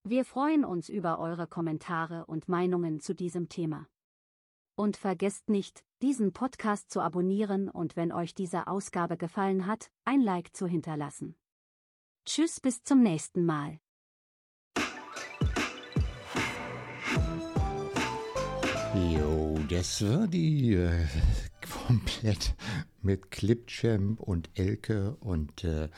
Wir 0.05 0.27
freuen 0.27 0.67
uns 0.67 0.91
über 0.91 1.21
eure 1.21 1.47
Kommentare 1.47 2.27
und 2.27 2.51
Meinungen 2.51 3.01
zu 3.01 3.15
diesem 3.15 3.49
Thema. 3.49 3.87
Und 4.75 4.99
vergesst 4.99 5.49
nicht, 5.49 5.87
diesen 6.03 6.35
Podcast 6.35 6.91
zu 6.91 7.01
abonnieren 7.01 7.71
und 7.71 7.97
wenn 7.97 8.13
euch 8.13 8.35
diese 8.35 8.67
Ausgabe 8.67 9.17
gefallen 9.17 9.67
hat, 9.67 9.91
ein 10.05 10.21
Like 10.21 10.55
zu 10.55 10.67
hinterlassen. 10.67 11.35
Tschüss 12.27 12.61
bis 12.61 12.83
zum 12.83 13.03
nächsten 13.03 13.47
Mal. 13.47 13.81
Das 19.69 20.03
war 20.03 20.29
die 20.29 20.75
äh, 20.75 21.07
komplett 21.87 22.55
mit 23.03 23.31
Clipchamp 23.31 24.21
und 24.21 24.49
Elke 24.55 25.17
und 25.21 25.65
äh, 25.65 25.89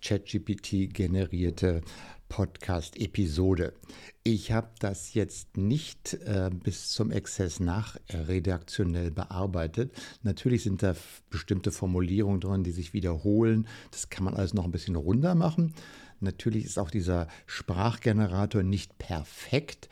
ChatGPT 0.00 0.92
generierte 0.92 1.82
Podcast-Episode. 2.28 3.74
Ich 4.22 4.52
habe 4.52 4.70
das 4.78 5.14
jetzt 5.14 5.56
nicht 5.56 6.14
äh, 6.14 6.50
bis 6.52 6.90
zum 6.90 7.10
Exzess 7.10 7.60
nachredaktionell 7.60 9.10
bearbeitet. 9.10 9.92
Natürlich 10.22 10.62
sind 10.62 10.82
da 10.82 10.94
bestimmte 11.28 11.72
Formulierungen 11.72 12.40
drin, 12.40 12.64
die 12.64 12.72
sich 12.72 12.94
wiederholen. 12.94 13.66
Das 13.90 14.08
kann 14.08 14.24
man 14.24 14.34
alles 14.34 14.54
noch 14.54 14.64
ein 14.64 14.72
bisschen 14.72 14.96
runder 14.96 15.34
machen. 15.34 15.74
Natürlich 16.20 16.64
ist 16.64 16.78
auch 16.78 16.90
dieser 16.90 17.28
Sprachgenerator 17.46 18.62
nicht 18.62 18.98
perfekt. 18.98 19.88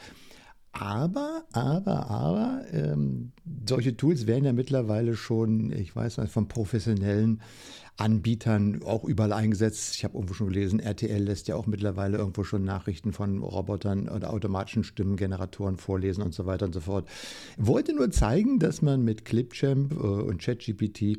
Aber, 0.80 1.44
aber, 1.52 2.08
aber, 2.08 2.62
ähm, 2.72 3.32
solche 3.68 3.96
Tools 3.96 4.26
werden 4.26 4.44
ja 4.44 4.52
mittlerweile 4.52 5.16
schon, 5.16 5.72
ich 5.72 5.94
weiß 5.94 6.18
nicht, 6.18 6.32
von 6.32 6.46
professionellen 6.48 7.40
Anbietern 7.96 8.82
auch 8.84 9.04
überall 9.04 9.32
eingesetzt. 9.32 9.96
Ich 9.96 10.04
habe 10.04 10.14
irgendwo 10.14 10.34
schon 10.34 10.48
gelesen, 10.48 10.78
RTL 10.78 11.20
lässt 11.20 11.48
ja 11.48 11.56
auch 11.56 11.66
mittlerweile 11.66 12.18
irgendwo 12.18 12.44
schon 12.44 12.62
Nachrichten 12.62 13.12
von 13.12 13.42
Robotern 13.42 14.08
oder 14.08 14.32
automatischen 14.32 14.84
Stimmengeneratoren 14.84 15.78
vorlesen 15.78 16.22
und 16.22 16.32
so 16.32 16.46
weiter 16.46 16.66
und 16.66 16.74
so 16.74 16.80
fort. 16.80 17.08
Wollte 17.56 17.92
nur 17.92 18.12
zeigen, 18.12 18.60
dass 18.60 18.82
man 18.82 19.02
mit 19.02 19.24
Clipchamp 19.24 19.92
äh, 19.92 19.96
und 19.96 20.40
ChatGPT 20.40 21.18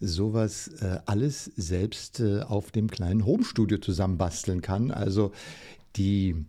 sowas 0.00 0.68
äh, 0.82 0.98
alles 1.06 1.46
selbst 1.56 2.20
äh, 2.20 2.42
auf 2.42 2.72
dem 2.72 2.90
kleinen 2.90 3.24
Homestudio 3.24 3.78
zusammenbasteln 3.78 4.60
kann. 4.60 4.90
Also 4.90 5.32
die 5.96 6.44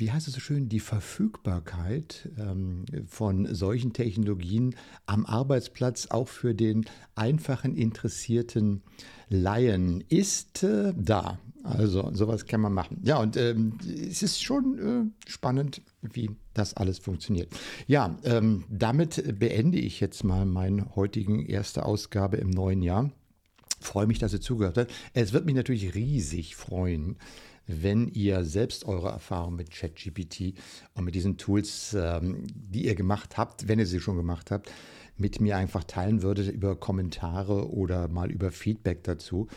wie 0.00 0.10
heißt 0.10 0.26
es 0.26 0.34
so 0.34 0.40
schön, 0.40 0.68
die 0.68 0.80
Verfügbarkeit 0.80 2.30
ähm, 2.38 2.86
von 3.06 3.54
solchen 3.54 3.92
Technologien 3.92 4.74
am 5.06 5.26
Arbeitsplatz 5.26 6.06
auch 6.06 6.26
für 6.26 6.54
den 6.54 6.86
einfachen 7.14 7.76
interessierten 7.76 8.82
Laien 9.28 10.02
ist 10.08 10.62
äh, 10.62 10.94
da. 10.96 11.38
Also 11.62 12.10
sowas 12.14 12.46
kann 12.46 12.62
man 12.62 12.72
machen. 12.72 13.00
Ja, 13.02 13.18
und 13.18 13.36
ähm, 13.36 13.74
es 13.86 14.22
ist 14.22 14.42
schon 14.42 14.78
äh, 14.78 15.30
spannend, 15.30 15.82
wie 16.00 16.30
das 16.54 16.72
alles 16.72 16.98
funktioniert. 16.98 17.52
Ja, 17.86 18.18
ähm, 18.24 18.64
damit 18.70 19.38
beende 19.38 19.78
ich 19.78 20.00
jetzt 20.00 20.24
mal 20.24 20.46
meine 20.46 20.96
heutigen 20.96 21.44
erste 21.44 21.84
Ausgabe 21.84 22.38
im 22.38 22.48
neuen 22.48 22.80
Jahr. 22.80 23.10
Freue 23.80 24.06
mich, 24.06 24.18
dass 24.18 24.32
ihr 24.32 24.40
zugehört 24.40 24.78
habt. 24.78 24.90
Es 25.12 25.34
wird 25.34 25.44
mich 25.44 25.54
natürlich 25.54 25.94
riesig 25.94 26.56
freuen, 26.56 27.16
wenn 27.82 28.08
ihr 28.08 28.44
selbst 28.44 28.84
eure 28.86 29.08
Erfahrungen 29.08 29.56
mit 29.56 29.70
ChatGPT 29.70 30.54
und 30.94 31.04
mit 31.04 31.14
diesen 31.14 31.36
Tools, 31.36 31.94
ähm, 31.94 32.46
die 32.54 32.86
ihr 32.86 32.94
gemacht 32.94 33.36
habt, 33.36 33.68
wenn 33.68 33.78
ihr 33.78 33.86
sie 33.86 34.00
schon 34.00 34.16
gemacht 34.16 34.50
habt, 34.50 34.70
mit 35.16 35.40
mir 35.40 35.56
einfach 35.56 35.84
teilen 35.84 36.22
würdet 36.22 36.50
über 36.52 36.76
Kommentare 36.76 37.70
oder 37.70 38.08
mal 38.08 38.30
über 38.30 38.50
Feedback 38.50 39.04
dazu. 39.04 39.48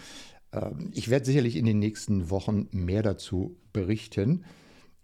Ähm, 0.52 0.92
ich 0.94 1.10
werde 1.10 1.26
sicherlich 1.26 1.56
in 1.56 1.66
den 1.66 1.80
nächsten 1.80 2.30
Wochen 2.30 2.68
mehr 2.72 3.04
dazu 3.04 3.58
berichten 3.72 4.44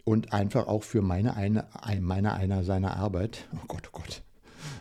und 0.04 0.32
einfach 0.32 0.66
auch 0.66 0.82
für 0.82 1.02
meine 1.02 1.36
eine, 1.36 1.66
meine 2.00 2.34
einer 2.34 2.64
seiner 2.64 2.96
Arbeit. 2.96 3.48
Oh 3.54 3.66
Gott, 3.68 3.90
oh 3.92 3.98
Gott. 3.98 4.22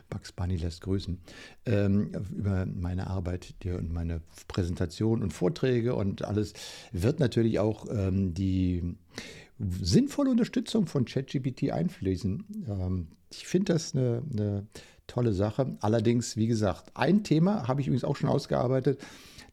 Bugs 0.10 0.32
Bunny 0.32 0.58
lässt 0.58 0.82
grüßen, 0.82 1.20
ähm, 1.66 2.12
über 2.38 2.66
meine 2.66 3.08
Arbeit 3.08 3.56
die, 3.64 3.72
und 3.72 3.92
meine 3.92 4.22
Präsentation 4.48 5.22
und 5.22 5.34
Vorträge 5.34 5.96
und 5.96 6.24
alles 6.24 6.54
wird 6.92 7.20
natürlich 7.20 7.60
auch 7.60 7.86
ähm, 7.90 8.34
die 8.34 8.96
sinnvolle 9.60 10.32
Unterstützung 10.32 10.88
von 10.88 11.06
ChatGPT 11.06 11.72
einfließen. 11.72 12.46
Ähm, 12.68 13.08
ich 13.32 13.48
finde 13.48 13.74
das 13.74 13.94
eine, 13.94 14.24
eine 14.32 14.68
tolle 15.08 15.34
Sache. 15.34 15.76
Allerdings, 15.82 16.38
wie 16.38 16.48
gesagt, 16.48 16.92
ein 16.96 17.24
Thema 17.24 17.68
habe 17.68 17.82
ich 17.82 17.88
übrigens 17.88 18.04
auch 18.04 18.16
schon 18.16 18.30
ausgearbeitet. 18.30 19.00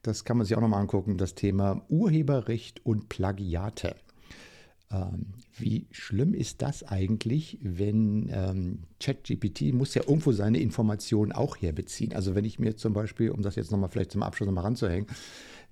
Das 0.02 0.24
kann 0.24 0.36
man 0.36 0.46
sich 0.46 0.56
auch 0.56 0.60
nochmal 0.60 0.80
angucken, 0.80 1.18
das 1.18 1.34
Thema 1.34 1.82
Urheberrecht 1.88 2.84
und 2.86 3.08
Plagiate. 3.08 3.96
Ähm, 4.90 5.34
wie 5.56 5.86
schlimm 5.90 6.32
ist 6.32 6.62
das 6.62 6.84
eigentlich, 6.84 7.58
wenn 7.60 8.28
ähm, 8.30 8.78
ChatGPT 9.00 9.72
muss 9.72 9.94
ja 9.94 10.02
irgendwo 10.02 10.32
seine 10.32 10.58
Informationen 10.58 11.32
auch 11.32 11.56
herbeziehen. 11.56 12.14
Also 12.14 12.34
wenn 12.34 12.44
ich 12.44 12.58
mir 12.58 12.76
zum 12.76 12.92
Beispiel, 12.92 13.30
um 13.30 13.42
das 13.42 13.56
jetzt 13.56 13.72
nochmal 13.72 13.90
vielleicht 13.90 14.12
zum 14.12 14.22
Abschluss 14.22 14.46
nochmal 14.46 14.64
ranzuhängen, 14.64 15.08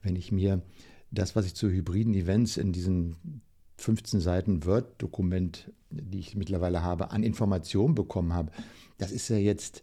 wenn 0.02 0.16
ich 0.16 0.32
mir 0.32 0.62
das, 1.12 1.36
was 1.36 1.46
ich 1.46 1.54
zu 1.54 1.70
hybriden 1.70 2.14
Events 2.14 2.56
in 2.56 2.72
diesen 2.72 3.42
15 3.76 4.20
Seiten 4.20 4.64
Word-Dokument, 4.64 5.72
die 5.90 6.18
ich 6.18 6.34
mittlerweile 6.34 6.82
habe, 6.82 7.12
an 7.12 7.22
Informationen 7.22 7.94
bekommen 7.94 8.32
habe, 8.32 8.50
das 8.98 9.12
ist 9.12 9.28
ja 9.28 9.36
jetzt 9.36 9.82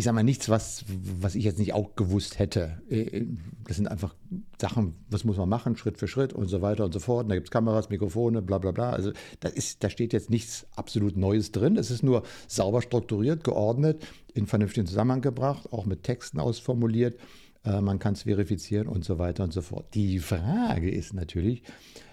ich 0.00 0.04
sage 0.04 0.14
mal, 0.14 0.22
nichts, 0.22 0.48
was, 0.48 0.86
was 1.20 1.34
ich 1.34 1.44
jetzt 1.44 1.58
nicht 1.58 1.74
auch 1.74 1.94
gewusst 1.94 2.38
hätte. 2.38 2.80
Äh, 2.88 3.00
äh, 3.00 3.26
das 3.68 3.76
sind 3.76 3.86
einfach 3.86 4.14
Sachen, 4.58 4.94
was 5.10 5.24
muss 5.24 5.36
man 5.36 5.46
machen, 5.46 5.76
Schritt 5.76 5.98
für 5.98 6.08
Schritt 6.08 6.32
und 6.32 6.48
so 6.48 6.62
weiter 6.62 6.86
und 6.86 6.94
so 6.94 7.00
fort. 7.00 7.24
Und 7.24 7.28
da 7.28 7.34
gibt 7.34 7.48
es 7.48 7.50
Kameras, 7.50 7.90
Mikrofone, 7.90 8.40
bla 8.40 8.56
bla 8.56 8.70
bla. 8.70 8.92
Also 8.92 9.12
da, 9.40 9.50
ist, 9.50 9.84
da 9.84 9.90
steht 9.90 10.14
jetzt 10.14 10.30
nichts 10.30 10.66
absolut 10.74 11.18
Neues 11.18 11.52
drin. 11.52 11.76
Es 11.76 11.90
ist 11.90 12.02
nur 12.02 12.22
sauber 12.48 12.80
strukturiert, 12.80 13.44
geordnet, 13.44 14.02
in 14.32 14.46
vernünftigen 14.46 14.86
Zusammenhang 14.86 15.20
gebracht, 15.20 15.70
auch 15.70 15.84
mit 15.84 16.02
Texten 16.02 16.40
ausformuliert. 16.40 17.20
Äh, 17.66 17.82
man 17.82 17.98
kann 17.98 18.14
es 18.14 18.22
verifizieren 18.22 18.88
und 18.88 19.04
so 19.04 19.18
weiter 19.18 19.44
und 19.44 19.52
so 19.52 19.60
fort. 19.60 19.92
Die 19.92 20.18
Frage 20.18 20.90
ist 20.90 21.12
natürlich, 21.12 21.62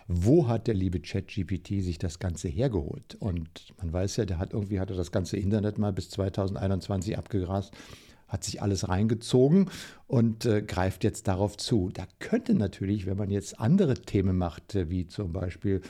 wo 0.08 0.48
hat 0.48 0.68
der 0.68 0.74
liebe 0.74 1.00
ChatGPT 1.00 1.84
sich 1.84 1.98
das 2.00 2.20
Ganze 2.20 2.48
hergeholt? 2.48 3.16
Und 3.20 3.74
man 3.78 3.92
weiß 3.92 4.18
ja, 4.18 4.26
der 4.26 4.40
hat 4.40 4.54
irgendwie 4.54 4.80
hat 4.80 4.90
er 4.90 4.96
das 4.96 5.12
ganze 5.12 5.38
Internet 5.38 5.78
mal 5.78 5.92
bis 5.92 6.10
2021 6.10 7.18
abgegrast, 7.18 7.74
hat 8.28 8.44
sich 8.44 8.62
alles 8.62 8.88
reingezogen 8.88 9.70
und 10.08 10.46
äh, 10.46 10.62
greift 10.62 11.04
jetzt 11.04 11.28
darauf 11.28 11.58
zu. 11.58 11.90
Da 11.94 12.06
könnte 12.20 12.54
natürlich, 12.54 13.06
wenn 13.06 13.18
man 13.18 13.30
jetzt 13.30 13.60
andere 13.60 13.96
Themen 13.96 14.38
macht, 14.38 14.76
äh, 14.76 14.90
wie 14.90 15.08
zum 15.08 15.34
Beispiel 15.34 15.82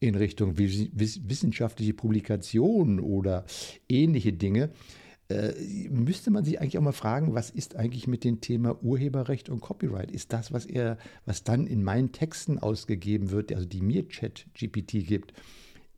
in 0.00 0.14
Richtung 0.14 0.56
wissenschaftliche 0.56 1.92
Publikationen 1.92 3.00
oder 3.00 3.44
ähnliche 3.88 4.32
Dinge, 4.32 4.70
äh, 5.30 5.54
müsste 5.88 6.30
man 6.30 6.44
sich 6.44 6.60
eigentlich 6.60 6.76
auch 6.76 6.82
mal 6.82 6.92
fragen, 6.92 7.34
was 7.34 7.50
ist 7.50 7.76
eigentlich 7.76 8.06
mit 8.06 8.24
dem 8.24 8.40
Thema 8.40 8.82
Urheberrecht 8.82 9.48
und 9.48 9.60
Copyright? 9.60 10.10
Ist 10.10 10.32
das, 10.32 10.52
was 10.52 10.66
er, 10.66 10.98
was 11.24 11.44
dann 11.44 11.66
in 11.66 11.82
meinen 11.82 12.12
Texten 12.12 12.58
ausgegeben 12.58 13.30
wird, 13.30 13.52
also 13.52 13.66
die 13.66 13.80
mir 13.80 14.08
Chat 14.08 14.46
GPT 14.54 15.06
gibt, 15.06 15.32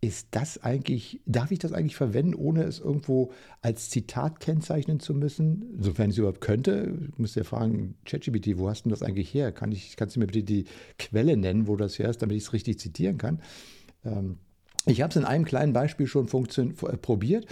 ist 0.03 0.28
das 0.33 0.62
eigentlich, 0.62 1.20
darf 1.26 1.53
ich 1.53 1.61
das 1.61 1.72
eigentlich 1.72 1.95
verwenden, 1.95 2.35
ohne 2.35 2.64
es 2.64 2.80
irgendwo 2.80 3.33
als 3.61 3.89
Zitat 3.89 4.41
kennzeichnen 4.41 4.99
zu 4.99 5.14
müssen? 5.14 5.76
Sofern 5.78 6.11
ich 6.11 6.16
es 6.16 6.18
überhaupt 6.18 6.41
könnte, 6.41 7.09
müsste 7.16 7.41
ja 7.41 7.45
fragen, 7.45 7.95
ChatGPT, 8.05 8.59
wo 8.59 8.68
hast 8.68 8.85
du 8.85 8.91
das 8.91 9.03
eigentlich 9.03 9.33
her? 9.33 9.53
Kann 9.53 9.70
ich, 9.70 9.97
kannst 9.97 10.16
du 10.16 10.20
mir 10.20 10.26
bitte 10.26 10.43
die 10.43 10.64
Quelle 10.99 11.37
nennen, 11.37 11.68
wo 11.68 11.76
das 11.76 11.99
her 12.01 12.11
ist, 12.11 12.20
damit 12.20 12.37
ich 12.37 12.43
es 12.43 12.53
richtig 12.53 12.80
zitieren 12.80 13.16
kann? 13.16 13.41
Ähm, 14.05 14.39
ich 14.87 15.01
habe 15.01 15.11
es 15.11 15.16
in 15.16 15.24
einem 15.24 15.45
kleinen 15.45 15.72
Beispiel 15.72 16.09
schon 16.09 16.26
äh, 16.26 16.97
probiert 16.97 17.47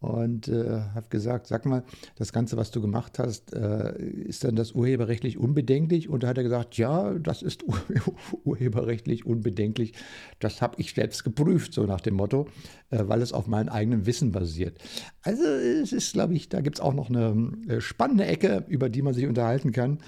und 0.00 0.48
äh, 0.48 0.82
habe 0.94 1.06
gesagt, 1.08 1.46
sag 1.46 1.64
mal, 1.64 1.82
das 2.16 2.32
Ganze, 2.32 2.56
was 2.56 2.70
du 2.70 2.80
gemacht 2.80 3.18
hast, 3.18 3.54
äh, 3.54 3.98
ist 3.98 4.44
dann 4.44 4.54
das 4.54 4.72
urheberrechtlich 4.72 5.38
unbedenklich? 5.38 6.08
Und 6.08 6.22
da 6.22 6.28
hat 6.28 6.36
er 6.36 6.44
gesagt, 6.44 6.76
ja, 6.76 7.14
das 7.14 7.42
ist 7.42 7.62
ur 7.64 7.80
urheberrechtlich 8.44 9.24
unbedenklich. 9.24 9.94
Das 10.40 10.60
habe 10.60 10.80
ich 10.80 10.92
selbst 10.92 11.24
geprüft, 11.24 11.72
so 11.72 11.84
nach 11.84 12.00
dem 12.00 12.14
Motto, 12.14 12.48
äh, 12.90 13.04
weil 13.06 13.22
es 13.22 13.32
auf 13.32 13.46
meinem 13.46 13.70
eigenen 13.70 14.04
Wissen 14.06 14.32
basiert. 14.32 14.78
Also 15.22 15.44
es 15.44 15.92
ist, 15.92 16.12
glaube 16.12 16.34
ich, 16.34 16.48
da 16.48 16.60
gibt 16.60 16.76
es 16.76 16.80
auch 16.80 16.94
noch 16.94 17.08
eine 17.08 17.52
äh, 17.68 17.80
spannende 17.80 18.26
Ecke, 18.26 18.64
über 18.68 18.90
die 18.90 19.02
man 19.02 19.14
sich 19.14 19.26
unterhalten 19.26 19.72
kann. 19.72 19.98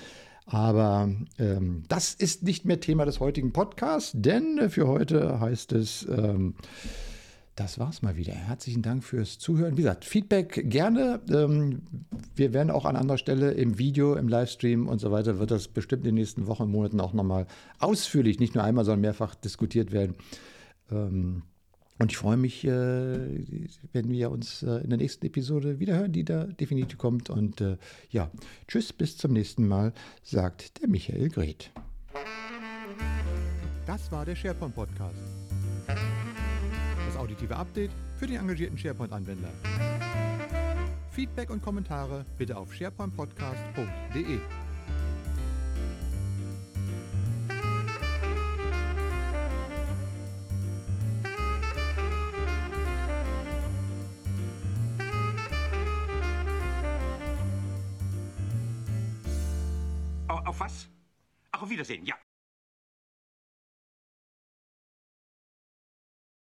Aber 0.45 1.11
ähm, 1.39 1.83
das 1.89 2.15
ist 2.15 2.45
nicht 2.45 2.65
mehr 2.65 2.79
Thema 2.79 3.05
des 3.05 3.19
heutigen 3.19 3.53
Podcasts, 3.53 4.13
denn 4.15 4.69
für 4.69 4.87
heute 4.87 5.41
heißt 5.41 5.73
es... 5.73 6.07
Ähm, 6.09 6.55
das 7.57 7.79
war's 7.79 8.03
mal 8.03 8.17
wieder. 8.17 8.35
Herzlichen 8.35 8.83
Dank 8.83 9.03
fürs 9.03 9.39
Zuhören. 9.39 9.79
Wie 9.79 9.83
gesagt, 9.83 10.05
Feedback 10.05 10.71
gerne. 10.71 11.21
Ähm, 11.31 11.83
wir 12.35 12.53
werden 12.53 12.71
auch 12.71 12.85
an 12.85 12.97
anderer 12.97 13.17
Stelle 13.17 13.53
im 13.53 13.79
Video, 13.79 14.15
im 14.15 14.29
Livestream 14.29 14.87
und 14.87 15.01
so 15.01 15.11
weiter, 15.11 15.39
wird 15.39 15.51
das 15.51 15.67
bestimmt 15.67 16.03
in 16.03 16.11
den 16.11 16.15
nächsten 16.17 16.47
Wochen 16.47 16.65
und 16.65 16.71
Monaten 16.71 17.01
auch 17.01 17.15
nochmal 17.15 17.47
ausführlich, 17.79 18.39
nicht 18.39 18.55
nur 18.55 18.63
einmal, 18.63 18.85
sondern 18.85 19.01
mehrfach 19.01 19.35
diskutiert 19.35 19.91
werden. 19.91 20.17
Ähm, 20.91 21.43
und 21.99 22.13
ich 22.13 22.19
freue 22.19 22.37
mich, 22.37 22.63
äh, 22.65 22.69
wenn 23.93 24.11
wir 24.11 24.31
uns 24.31 24.63
äh, 24.63 24.83
in 24.83 24.91
der 24.91 24.99
nächsten 24.99 25.25
Episode 25.25 25.81
wiederhören, 25.81 26.13
die 26.13 26.25
da 26.25 26.45
definitiv 26.45 26.99
kommt. 26.99 27.31
Und 27.31 27.63
äh, 27.63 27.79
ja, 28.11 28.31
tschüss, 28.69 28.93
bis 28.93 29.17
zum 29.17 29.33
nächsten 29.33 29.67
Mal, 29.67 29.95
sagt 30.23 30.83
der 30.83 30.89
Michael 30.89 31.31
Greth. 31.31 31.71
Das 33.87 34.13
war 34.13 34.27
der 34.27 34.37
SharePoint 34.37 34.75
Podcast 34.75 35.46
auditive 37.17 37.57
Update 37.57 37.91
für 38.17 38.27
den 38.27 38.41
engagierten 38.41 38.79
SharePoint-Anwender. 38.79 39.49
Feedback 41.11 41.51
und 41.51 41.63
Kommentare 41.63 42.25
bitte 42.37 42.57
auf 42.57 42.75
sharepointpodcast.de. 42.75 44.39
Auf 60.57 60.61
was? 60.61 60.89
Auf 61.53 61.69
Wiedersehen, 61.69 62.07
ja. 62.07 62.15